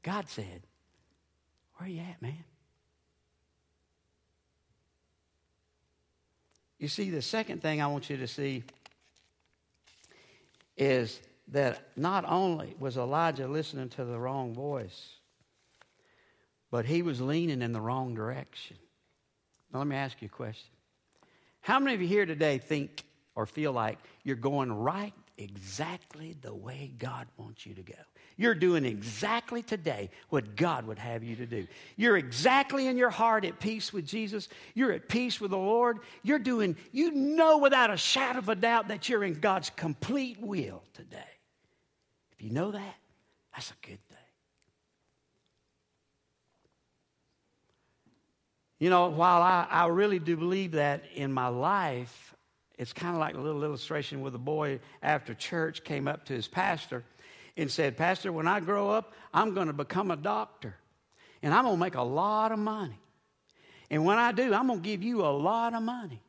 God 0.02 0.28
said, 0.28 0.60
Where 1.76 1.88
are 1.88 1.90
you 1.90 2.02
at, 2.02 2.20
man? 2.20 2.44
You 6.78 6.88
see, 6.88 7.08
the 7.08 7.22
second 7.22 7.62
thing 7.62 7.80
I 7.80 7.86
want 7.86 8.10
you 8.10 8.18
to 8.18 8.28
see 8.28 8.64
is 10.76 11.18
that 11.50 11.88
not 11.96 12.24
only 12.28 12.74
was 12.78 12.96
Elijah 12.96 13.48
listening 13.48 13.88
to 13.90 14.04
the 14.04 14.18
wrong 14.18 14.54
voice, 14.54 15.14
but 16.70 16.86
he 16.86 17.02
was 17.02 17.20
leaning 17.20 17.62
in 17.62 17.72
the 17.72 17.80
wrong 17.80 18.14
direction. 18.14 18.76
Now, 19.72 19.80
let 19.80 19.88
me 19.88 19.96
ask 19.96 20.20
you 20.22 20.26
a 20.26 20.36
question. 20.36 20.70
How 21.60 21.78
many 21.78 21.94
of 21.94 22.02
you 22.02 22.08
here 22.08 22.26
today 22.26 22.58
think 22.58 23.04
or 23.34 23.46
feel 23.46 23.72
like 23.72 23.98
you're 24.24 24.36
going 24.36 24.72
right 24.72 25.12
exactly 25.38 26.36
the 26.40 26.54
way 26.54 26.92
God 26.98 27.26
wants 27.36 27.66
you 27.66 27.74
to 27.74 27.82
go? 27.82 27.94
You're 28.36 28.54
doing 28.54 28.84
exactly 28.84 29.62
today 29.62 30.10
what 30.30 30.56
God 30.56 30.86
would 30.86 30.98
have 30.98 31.22
you 31.22 31.36
to 31.36 31.46
do. 31.46 31.66
You're 31.96 32.16
exactly 32.16 32.86
in 32.86 32.96
your 32.96 33.10
heart 33.10 33.44
at 33.44 33.60
peace 33.60 33.92
with 33.92 34.06
Jesus. 34.06 34.48
You're 34.74 34.92
at 34.92 35.08
peace 35.08 35.40
with 35.40 35.50
the 35.50 35.58
Lord. 35.58 35.98
You're 36.22 36.38
doing, 36.38 36.76
you 36.92 37.10
know 37.10 37.58
without 37.58 37.90
a 37.90 37.96
shadow 37.96 38.38
of 38.38 38.48
a 38.48 38.54
doubt 38.54 38.88
that 38.88 39.08
you're 39.08 39.24
in 39.24 39.34
God's 39.34 39.70
complete 39.70 40.40
will 40.40 40.82
today. 40.94 41.18
If 42.40 42.46
you 42.46 42.52
know 42.52 42.70
that, 42.70 42.94
that's 43.52 43.70
a 43.70 43.86
good 43.86 43.98
thing. 44.08 44.16
You 48.78 48.88
know, 48.88 49.10
while 49.10 49.42
I, 49.42 49.66
I 49.70 49.88
really 49.88 50.18
do 50.18 50.38
believe 50.38 50.72
that 50.72 51.02
in 51.14 51.34
my 51.34 51.48
life, 51.48 52.34
it's 52.78 52.94
kind 52.94 53.14
of 53.14 53.20
like 53.20 53.34
a 53.34 53.40
little 53.40 53.62
illustration 53.62 54.22
with 54.22 54.34
a 54.34 54.38
boy 54.38 54.80
after 55.02 55.34
church 55.34 55.84
came 55.84 56.08
up 56.08 56.24
to 56.26 56.32
his 56.32 56.48
pastor 56.48 57.04
and 57.58 57.70
said, 57.70 57.98
Pastor, 57.98 58.32
when 58.32 58.48
I 58.48 58.60
grow 58.60 58.88
up, 58.88 59.12
I'm 59.34 59.52
going 59.52 59.66
to 59.66 59.74
become 59.74 60.10
a 60.10 60.16
doctor 60.16 60.74
and 61.42 61.52
I'm 61.52 61.64
going 61.64 61.76
to 61.76 61.80
make 61.80 61.96
a 61.96 62.02
lot 62.02 62.52
of 62.52 62.58
money. 62.58 62.98
And 63.90 64.06
when 64.06 64.16
I 64.16 64.32
do, 64.32 64.54
I'm 64.54 64.66
going 64.66 64.80
to 64.80 64.88
give 64.88 65.02
you 65.02 65.26
a 65.26 65.28
lot 65.28 65.74
of 65.74 65.82
money. 65.82 66.22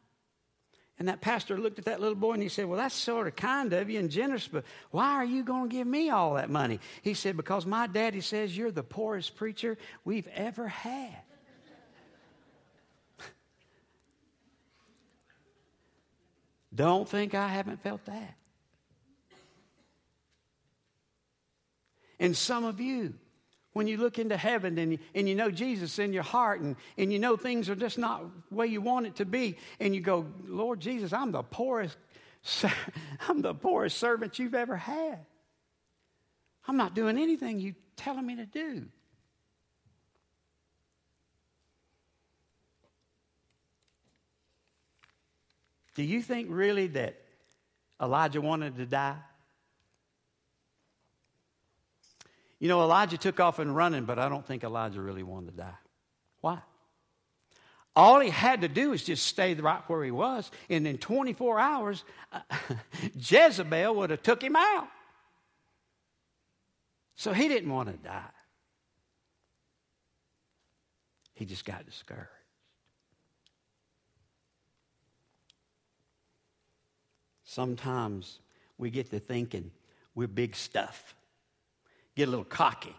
And 1.02 1.08
that 1.08 1.20
pastor 1.20 1.58
looked 1.58 1.80
at 1.80 1.86
that 1.86 2.00
little 2.00 2.14
boy 2.14 2.34
and 2.34 2.44
he 2.44 2.48
said, 2.48 2.68
Well, 2.68 2.78
that's 2.78 2.94
sort 2.94 3.26
of 3.26 3.36
kind 3.36 3.74
of 3.74 3.90
you 3.90 3.98
and 3.98 4.12
generous, 4.12 4.48
but 4.48 4.64
why 4.92 5.14
are 5.14 5.26
you 5.26 5.44
going 5.44 5.68
to 5.68 5.76
give 5.76 5.88
me 5.88 6.12
all 6.12 6.36
that 6.36 6.48
money? 6.48 6.80
He 7.02 7.16
said, 7.16 7.36
Because 7.36 7.66
my 7.66 7.88
daddy 7.88 8.22
says 8.22 8.56
you're 8.56 8.70
the 8.70 8.84
poorest 8.84 9.36
preacher 9.36 9.80
we've 10.06 10.28
ever 10.28 10.68
had. 10.68 11.18
Don't 16.76 17.10
think 17.10 17.34
I 17.34 17.48
haven't 17.48 17.82
felt 17.82 18.06
that. 18.06 18.36
And 22.20 22.38
some 22.38 22.64
of 22.64 22.80
you, 22.80 23.16
when 23.74 23.88
you 23.88 23.98
look 23.98 24.20
into 24.20 24.36
heaven 24.36 24.78
and 24.78 24.94
you, 24.94 25.00
and 25.16 25.30
you 25.30 25.36
know 25.36 25.50
Jesus 25.50 25.98
in 26.00 26.12
your 26.14 26.24
heart 26.24 26.60
and, 26.62 26.76
and 26.98 27.12
you 27.12 27.20
know 27.20 27.38
things 27.38 27.70
are 27.70 27.76
just 27.76 27.98
not 27.98 28.24
the 28.50 28.56
way 28.56 28.68
you 28.68 28.82
want 28.82 29.06
it 29.06 29.16
to 29.16 29.26
be, 29.26 29.58
and 29.80 29.96
you 29.96 30.02
go, 30.02 30.26
Lord 30.46 30.80
Jesus, 30.80 31.14
I'm 31.14 31.32
the 31.32 31.44
poorest, 31.44 31.98
I'm 33.28 33.42
the 33.42 33.54
poorest 33.54 33.98
servant 33.98 34.40
you've 34.40 34.56
ever 34.56 34.76
had. 34.76 35.26
I'm 36.68 36.78
not 36.78 36.94
doing 36.94 37.18
anything 37.18 37.60
you're 37.60 37.76
telling 37.96 38.26
me 38.26 38.36
to 38.36 38.46
do. 38.46 38.86
Do 45.96 46.04
you 46.04 46.22
think 46.22 46.48
really 46.50 46.88
that 46.88 47.22
Elijah 48.02 48.42
wanted 48.42 48.78
to 48.78 48.86
die? 48.86 49.18
You 52.62 52.68
know, 52.68 52.84
Elijah 52.84 53.18
took 53.18 53.40
off 53.40 53.58
and 53.58 53.76
running, 53.76 54.06
but 54.06 54.20
I 54.20 54.30
don't 54.30 54.46
think 54.46 54.64
Elijah 54.64 55.02
really 55.02 55.24
wanted 55.24 55.50
to 55.50 55.58
die. 55.58 55.78
Why? 56.42 56.60
All 57.96 58.20
he 58.20 58.30
had 58.30 58.62
to 58.62 58.68
do 58.68 58.94
is 58.94 59.04
just 59.04 59.26
stay 59.26 59.56
right 59.56 59.82
where 59.88 60.04
he 60.04 60.12
was, 60.12 60.52
and 60.70 60.86
in 60.86 61.00
24 61.00 61.60
hours, 61.60 62.04
Jezebel 63.16 63.96
would 63.96 64.12
have 64.12 64.22
took 64.22 64.44
him 64.44 64.56
out. 64.56 64.88
So 67.16 67.34
he 67.34 67.48
didn't 67.48 67.72
want 67.72 67.90
to 67.90 67.98
die. 67.98 68.22
He 71.34 71.46
just 71.46 71.66
got 71.66 71.84
discouraged. 71.88 72.30
Sometimes 77.44 78.38
we 78.78 78.92
get 78.92 79.10
to 79.10 79.20
thinking 79.20 79.72
we're 80.14 80.28
big 80.28 80.56
stuff, 80.56 81.16
get 82.16 82.28
a 82.28 82.32
little 82.32 82.46
cocky. 82.46 82.96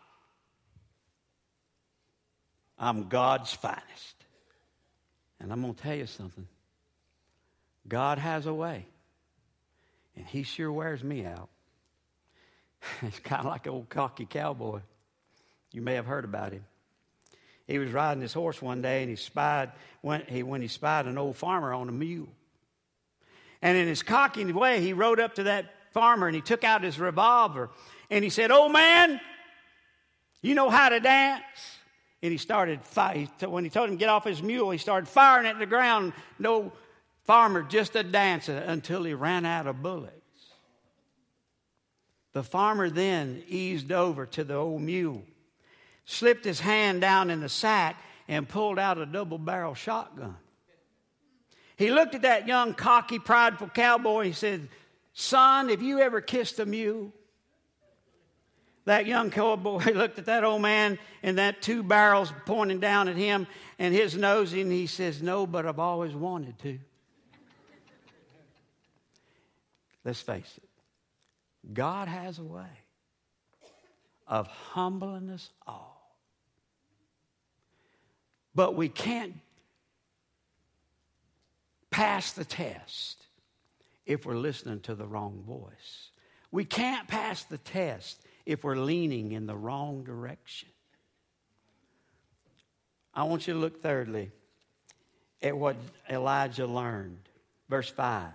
I'm 2.79 3.09
God's 3.09 3.53
finest. 3.53 4.25
And 5.41 5.53
I'm 5.53 5.61
going 5.63 5.75
to 5.75 5.83
tell 5.83 5.95
you 5.95 6.07
something 6.07 6.47
God 7.87 8.19
has 8.19 8.47
a 8.47 8.55
way. 8.55 8.87
And 10.17 10.27
he 10.27 10.43
sure 10.43 10.71
wears 10.71 11.03
me 11.03 11.25
out. 11.25 11.49
He's 13.01 13.19
kind 13.21 13.41
of 13.41 13.47
like 13.47 13.67
an 13.67 13.73
old 13.73 13.89
cocky 13.89 14.27
cowboy. 14.27 14.81
You 15.73 15.83
may 15.83 15.95
have 15.95 16.07
heard 16.07 16.25
about 16.25 16.53
him. 16.53 16.65
He 17.67 17.79
was 17.79 17.91
riding 17.91 18.21
his 18.21 18.33
horse 18.33 18.61
one 18.61 18.83
day 18.83 19.03
and 19.03 19.11
he 19.11 19.17
spied 19.17 19.73
when 20.01 20.23
he, 20.27 20.43
when 20.43 20.61
he 20.61 20.69
spied 20.69 21.07
an 21.07 21.17
old 21.17 21.37
farmer 21.37 21.73
on 21.73 21.89
a 21.89 21.93
mule. 21.93 22.29
And 23.63 23.79
in 23.79 23.87
his 23.87 24.03
cocky 24.03 24.45
way, 24.53 24.81
he 24.81 24.93
rode 24.93 25.21
up 25.21 25.37
to 25.37 25.45
that 25.45 25.73
farmer 25.93 26.27
and 26.27 26.35
he 26.35 26.43
took 26.43 26.65
out 26.65 26.83
his 26.83 26.99
revolver 26.99 27.71
and 28.13 28.23
he 28.23 28.29
said, 28.29 28.51
Old 28.51 28.73
man, 28.73 29.21
you 30.43 30.55
know 30.55 30.69
how 30.69 30.91
to 30.91 31.01
dance? 31.01 31.43
And 32.23 32.31
he 32.31 32.37
started, 32.37 32.83
fi- 32.83 33.29
when 33.41 33.65
he 33.65 33.71
told 33.71 33.89
him 33.89 33.97
to 33.97 33.99
get 33.99 34.11
off 34.11 34.25
his 34.25 34.43
mule, 34.43 34.71
he 34.71 34.79
started 34.79 35.09
firing 35.09 35.47
at 35.47 35.59
the 35.59 35.67
ground. 35.67 36.13
No 36.39 36.73
farmer, 37.25 37.63
just 37.63 37.97
a 37.97 38.03
dancer 38.03 38.59
until 38.59 39.03
he 39.03 39.15
ran 39.15 39.47
out 39.47 39.67
of 39.67 39.83
bullets. 39.83 40.13
The 42.35 42.43
farmer 42.43 42.91
then 42.91 43.43
eased 43.49 43.91
over 43.91 44.27
to 44.27 44.45
the 44.45 44.55
old 44.55 44.83
mule, 44.83 45.23
slipped 46.05 46.45
his 46.45 46.61
hand 46.61 47.01
down 47.01 47.31
in 47.31 47.41
the 47.41 47.49
sack, 47.49 47.97
and 48.29 48.47
pulled 48.47 48.79
out 48.79 48.99
a 48.99 49.07
double 49.07 49.39
barrel 49.39 49.75
shotgun. 49.75 50.37
He 51.77 51.91
looked 51.91 52.15
at 52.15 52.23
that 52.23 52.47
young, 52.47 52.75
cocky, 52.75 53.19
prideful 53.19 53.69
cowboy. 53.69 54.27
He 54.27 54.33
said, 54.33 54.69
Son, 55.15 55.71
have 55.71 55.83
you 55.83 55.99
ever 55.99 56.21
kissed 56.21 56.61
a 56.61 56.67
mule? 56.67 57.13
That 58.85 59.07
young 59.07 59.31
cowboy 59.31 59.93
looked 59.95 60.19
at 60.19 60.27
that 60.27 60.45
old 60.45 60.63
man 60.63 60.99
and 61.23 61.39
that 61.39 61.63
two 61.63 61.83
barrels 61.83 62.33
pointing 62.47 62.81
down 62.81 63.09
at 63.09 63.17
him 63.17 63.47
and 63.79 63.95
his 63.95 64.17
nose, 64.17 64.53
and 64.53 64.73
he 64.73 64.87
says, 64.87 65.23
No, 65.23 65.47
but 65.47 65.67
I've 65.67 65.79
always 65.79 66.15
wanted 66.15 66.59
to. 66.61 66.79
Let's 70.05 70.21
face 70.21 70.53
it, 70.57 71.73
God 71.73 72.09
has 72.09 72.39
a 72.39 72.45
way 72.45 72.67
of 74.27 74.49
humbling 74.49 75.31
us 75.31 75.51
all. 75.67 76.17
But 78.55 78.75
we 78.75 78.89
can't 78.89 79.35
pass 81.91 82.33
the 82.33 82.45
test 82.45 83.27
if 84.07 84.27
we're 84.27 84.35
listening 84.35 84.81
to 84.81 84.95
the 84.95 85.07
wrong 85.07 85.43
voice. 85.47 86.11
We 86.51 86.65
can't 86.65 87.07
pass 87.07 87.45
the 87.45 87.59
test 87.59 88.21
if 88.47 88.65
we're 88.65 88.77
leaning 88.77 89.33
in 89.33 89.47
the 89.47 89.57
wrong 89.57 90.05
direction. 90.05 90.69
I 93.15 93.25
want 93.25 93.47
you 93.47 93.55
to 93.55 93.61
look 93.61 93.83
thirdly 93.83 94.31
at 95.43 95.57
what 95.57 95.77
Elijah 96.09 96.67
learned. 96.67 97.29
Verse 97.69 97.89
5. 97.89 98.31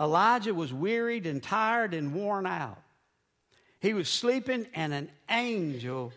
Elijah 0.00 0.54
was 0.54 0.72
wearied 0.72 1.26
and 1.26 1.42
tired 1.42 1.94
and 1.94 2.14
worn 2.14 2.46
out. 2.46 2.80
He 3.80 3.94
was 3.94 4.08
sleeping, 4.08 4.66
and 4.74 4.92
an 4.92 5.10
angel 5.28 6.12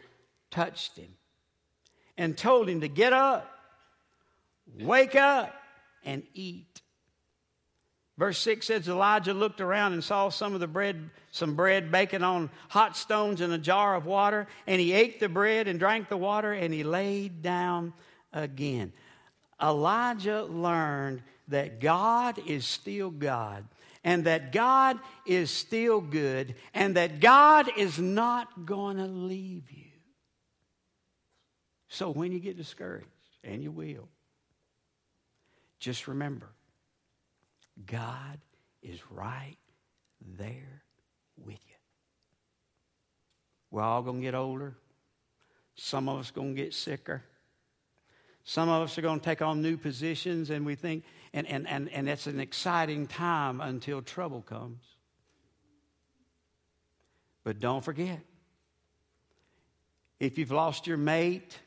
touched 0.51 0.97
him 0.97 1.13
and 2.17 2.37
told 2.37 2.69
him 2.69 2.81
to 2.81 2.87
get 2.87 3.13
up, 3.13 3.51
wake 4.79 5.15
up, 5.15 5.53
and 6.03 6.23
eat. 6.33 6.81
Verse 8.17 8.37
6 8.39 8.67
says 8.67 8.87
Elijah 8.87 9.33
looked 9.33 9.59
around 9.59 9.91
and 9.93 10.03
saw 10.03 10.29
some 10.29 10.53
of 10.53 10.61
the 10.61 10.67
bread, 10.67 11.09
some 11.31 11.55
bread 11.55 11.91
baking 11.91 12.23
on 12.23 12.49
hot 12.69 12.95
stones 12.95 13.41
in 13.41 13.51
a 13.51 13.57
jar 13.57 13.95
of 13.95 14.05
water, 14.05 14.47
and 14.67 14.79
he 14.79 14.93
ate 14.93 15.19
the 15.19 15.27
bread 15.27 15.67
and 15.67 15.79
drank 15.79 16.07
the 16.07 16.17
water, 16.17 16.53
and 16.53 16.73
he 16.73 16.83
laid 16.83 17.41
down 17.41 17.93
again. 18.31 18.93
Elijah 19.61 20.43
learned 20.43 21.23
that 21.49 21.81
God 21.81 22.39
is 22.47 22.65
still 22.65 23.11
God, 23.11 23.65
and 24.03 24.23
that 24.25 24.53
God 24.53 24.97
is 25.25 25.51
still 25.51 25.99
good, 25.99 26.55
and 26.73 26.95
that 26.95 27.19
God 27.19 27.69
is 27.75 27.99
not 27.99 28.65
going 28.65 28.95
to 28.97 29.07
leave 29.07 29.69
you. 29.71 29.91
So 31.89 32.11
when 32.11 32.31
you 32.31 32.39
get 32.39 32.55
discouraged, 32.55 33.07
and 33.43 33.61
you 33.61 33.71
will, 33.71 34.07
just 35.79 36.07
remember 36.07 36.54
God 37.83 38.39
is 38.81 38.99
right 39.11 39.57
there 40.37 40.83
with 41.37 41.59
you. 41.67 41.75
We're 43.71 43.81
all 43.81 44.01
going 44.01 44.17
to 44.17 44.21
get 44.21 44.35
older. 44.35 44.75
Some 45.75 46.07
of 46.07 46.19
us 46.19 46.31
going 46.31 46.55
to 46.55 46.61
get 46.61 46.73
sicker. 46.73 47.23
Some 48.45 48.69
of 48.69 48.83
us 48.83 48.97
are 48.97 49.01
going 49.01 49.19
to 49.19 49.25
take 49.25 49.41
on 49.41 49.61
new 49.61 49.75
positions, 49.75 50.51
and 50.51 50.65
we 50.65 50.75
think, 50.75 51.03
and, 51.33 51.47
and, 51.47 51.67
and, 51.67 51.89
and 51.89 52.07
it's 52.07 52.27
an 52.27 52.39
exciting 52.39 53.07
time 53.07 53.59
until 53.59 54.01
trouble 54.01 54.41
comes. 54.41 54.83
But 57.43 57.59
don't 57.59 57.83
forget, 57.83 58.19
if 60.19 60.37
you've 60.37 60.51
lost 60.51 60.87
your 60.87 60.97
mate, 60.97 61.59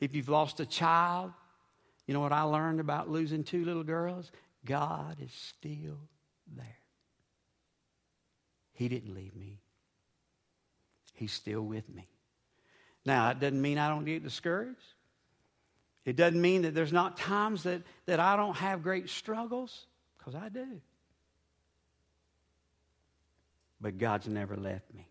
if 0.00 0.14
you've 0.14 0.28
lost 0.28 0.60
a 0.60 0.66
child, 0.66 1.32
you 2.06 2.14
know 2.14 2.20
what 2.20 2.32
I 2.32 2.42
learned 2.42 2.80
about 2.80 3.10
losing 3.10 3.44
two 3.44 3.64
little 3.64 3.84
girls? 3.84 4.30
God 4.66 5.16
is 5.20 5.32
still 5.32 5.98
there. 6.54 6.66
He 8.74 8.88
didn't 8.88 9.14
leave 9.14 9.34
me, 9.34 9.60
He's 11.14 11.32
still 11.32 11.62
with 11.62 11.88
me. 11.88 12.06
Now, 13.06 13.30
it 13.30 13.40
doesn't 13.40 13.62
mean 13.62 13.78
I 13.78 13.88
don't 13.88 14.04
get 14.04 14.22
discouraged. 14.22 14.80
It 16.04 16.16
doesn't 16.16 16.40
mean 16.40 16.62
that 16.62 16.74
there's 16.74 16.92
not 16.92 17.16
times 17.16 17.62
that, 17.62 17.82
that 18.06 18.20
I 18.20 18.36
don't 18.36 18.56
have 18.56 18.82
great 18.82 19.08
struggles, 19.08 19.86
because 20.18 20.34
I 20.34 20.48
do. 20.48 20.80
But 23.80 23.98
God's 23.98 24.28
never 24.28 24.56
left 24.56 24.92
me. 24.92 25.06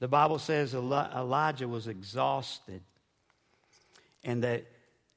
The 0.00 0.08
Bible 0.08 0.38
says 0.38 0.74
Elijah 0.74 1.68
was 1.68 1.88
exhausted 1.88 2.82
and 4.22 4.44
that 4.44 4.64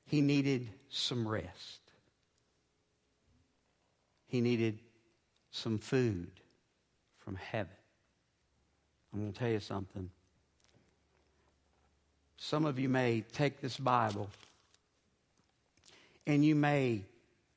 he 0.06 0.22
needed 0.22 0.70
some 0.90 1.28
rest. 1.28 1.82
He 4.28 4.42
needed 4.42 4.80
some 5.52 5.78
food 5.78 6.30
from 7.18 7.36
heaven. 7.36 7.74
I'm 9.14 9.22
going 9.22 9.34
to 9.34 9.40
tell 9.40 9.50
you 9.50 9.60
something. 9.60 10.10
Some 12.38 12.66
of 12.66 12.78
you 12.78 12.90
may 12.90 13.22
take 13.34 13.62
this 13.62 13.78
Bible 13.78 14.30
and 16.28 16.44
you 16.44 16.56
may 16.56 17.04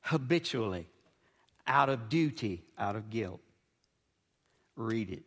habitually, 0.01 0.87
out 1.67 1.89
of 1.89 2.09
duty, 2.09 2.63
out 2.77 2.95
of 2.95 3.09
guilt, 3.09 3.41
read 4.75 5.11
it. 5.11 5.23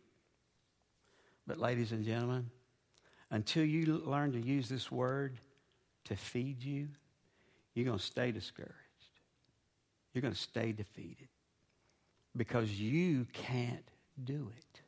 But, 1.46 1.59
ladies 1.59 1.92
and 1.92 2.05
gentlemen, 2.05 2.50
until 3.30 3.64
you 3.64 4.02
learn 4.05 4.32
to 4.32 4.40
use 4.40 4.68
this 4.68 4.90
word 4.90 5.38
to 6.05 6.16
feed 6.16 6.62
you, 6.62 6.88
you're 7.75 7.85
going 7.85 7.99
to 7.99 8.05
stay 8.05 8.31
discouraged. 8.33 8.72
You're 10.12 10.22
going 10.22 10.35
to 10.35 10.41
stay 10.41 10.72
defeated 10.72 11.29
because 12.37 12.70
you 12.70 13.27
can't 13.33 13.89
do 14.22 14.51
it. 14.57 14.81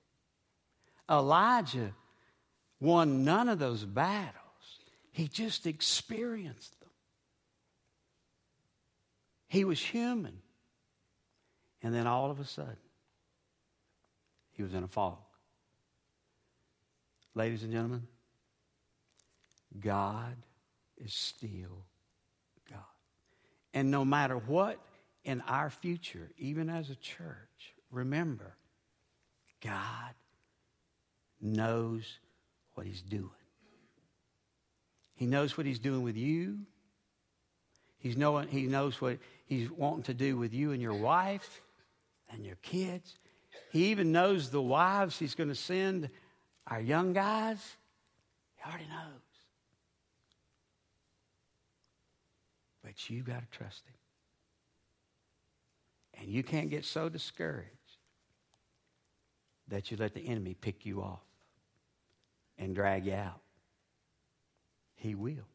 Elijah 1.10 1.92
won 2.80 3.24
none 3.24 3.48
of 3.48 3.58
those 3.58 3.84
battles, 3.84 4.34
he 5.12 5.28
just 5.28 5.66
experienced 5.66 6.78
them. 6.80 6.90
He 9.48 9.64
was 9.64 9.80
human. 9.80 10.42
And 11.82 11.94
then 11.94 12.06
all 12.06 12.30
of 12.30 12.40
a 12.40 12.44
sudden, 12.44 12.76
he 14.52 14.62
was 14.62 14.74
in 14.74 14.82
a 14.82 14.88
fog. 14.88 15.18
Ladies 17.34 17.62
and 17.62 17.70
gentlemen, 17.70 18.06
God 19.78 20.36
is 20.96 21.12
still. 21.12 21.84
And 23.76 23.90
no 23.90 24.06
matter 24.06 24.38
what 24.38 24.78
in 25.22 25.42
our 25.42 25.68
future, 25.68 26.30
even 26.38 26.70
as 26.70 26.88
a 26.88 26.94
church, 26.94 27.74
remember, 27.90 28.56
God 29.62 30.14
knows 31.42 32.18
what 32.72 32.86
He's 32.86 33.02
doing. 33.02 33.28
He 35.12 35.26
knows 35.26 35.58
what 35.58 35.66
He's 35.66 35.78
doing 35.78 36.02
with 36.02 36.16
you. 36.16 36.60
He's 37.98 38.16
knowing, 38.16 38.48
he 38.48 38.62
knows 38.62 38.98
what 38.98 39.18
He's 39.44 39.70
wanting 39.70 40.04
to 40.04 40.14
do 40.14 40.38
with 40.38 40.54
you 40.54 40.72
and 40.72 40.80
your 40.80 40.94
wife 40.94 41.60
and 42.32 42.46
your 42.46 42.56
kids. 42.62 43.18
He 43.72 43.88
even 43.88 44.10
knows 44.10 44.48
the 44.48 44.62
wives 44.62 45.18
He's 45.18 45.34
going 45.34 45.50
to 45.50 45.54
send 45.54 46.08
our 46.66 46.80
young 46.80 47.12
guys. 47.12 47.58
He 48.54 48.70
already 48.70 48.88
knows. 48.88 49.25
But 52.96 53.10
you 53.10 53.22
got 53.22 53.40
to 53.40 53.58
trust 53.58 53.86
Him. 53.86 53.94
And 56.20 56.28
you 56.30 56.42
can't 56.42 56.70
get 56.70 56.84
so 56.84 57.08
discouraged 57.08 57.70
that 59.68 59.90
you 59.90 59.96
let 59.98 60.14
the 60.14 60.26
enemy 60.26 60.54
pick 60.54 60.86
you 60.86 61.02
off 61.02 61.20
and 62.58 62.74
drag 62.74 63.04
you 63.04 63.12
out. 63.12 63.40
He 64.94 65.14
will. 65.14 65.46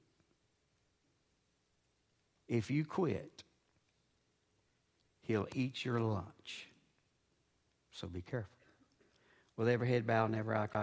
If 2.48 2.70
you 2.70 2.86
quit, 2.86 3.44
he'll 5.22 5.48
eat 5.56 5.84
your 5.84 6.00
lunch. 6.00 6.68
So 7.92 8.08
be 8.08 8.22
careful. 8.22 8.50
With 9.58 9.68
every 9.68 9.88
head 9.88 10.06
bowed 10.06 10.26
and 10.26 10.36
every 10.36 10.56
eye 10.56 10.68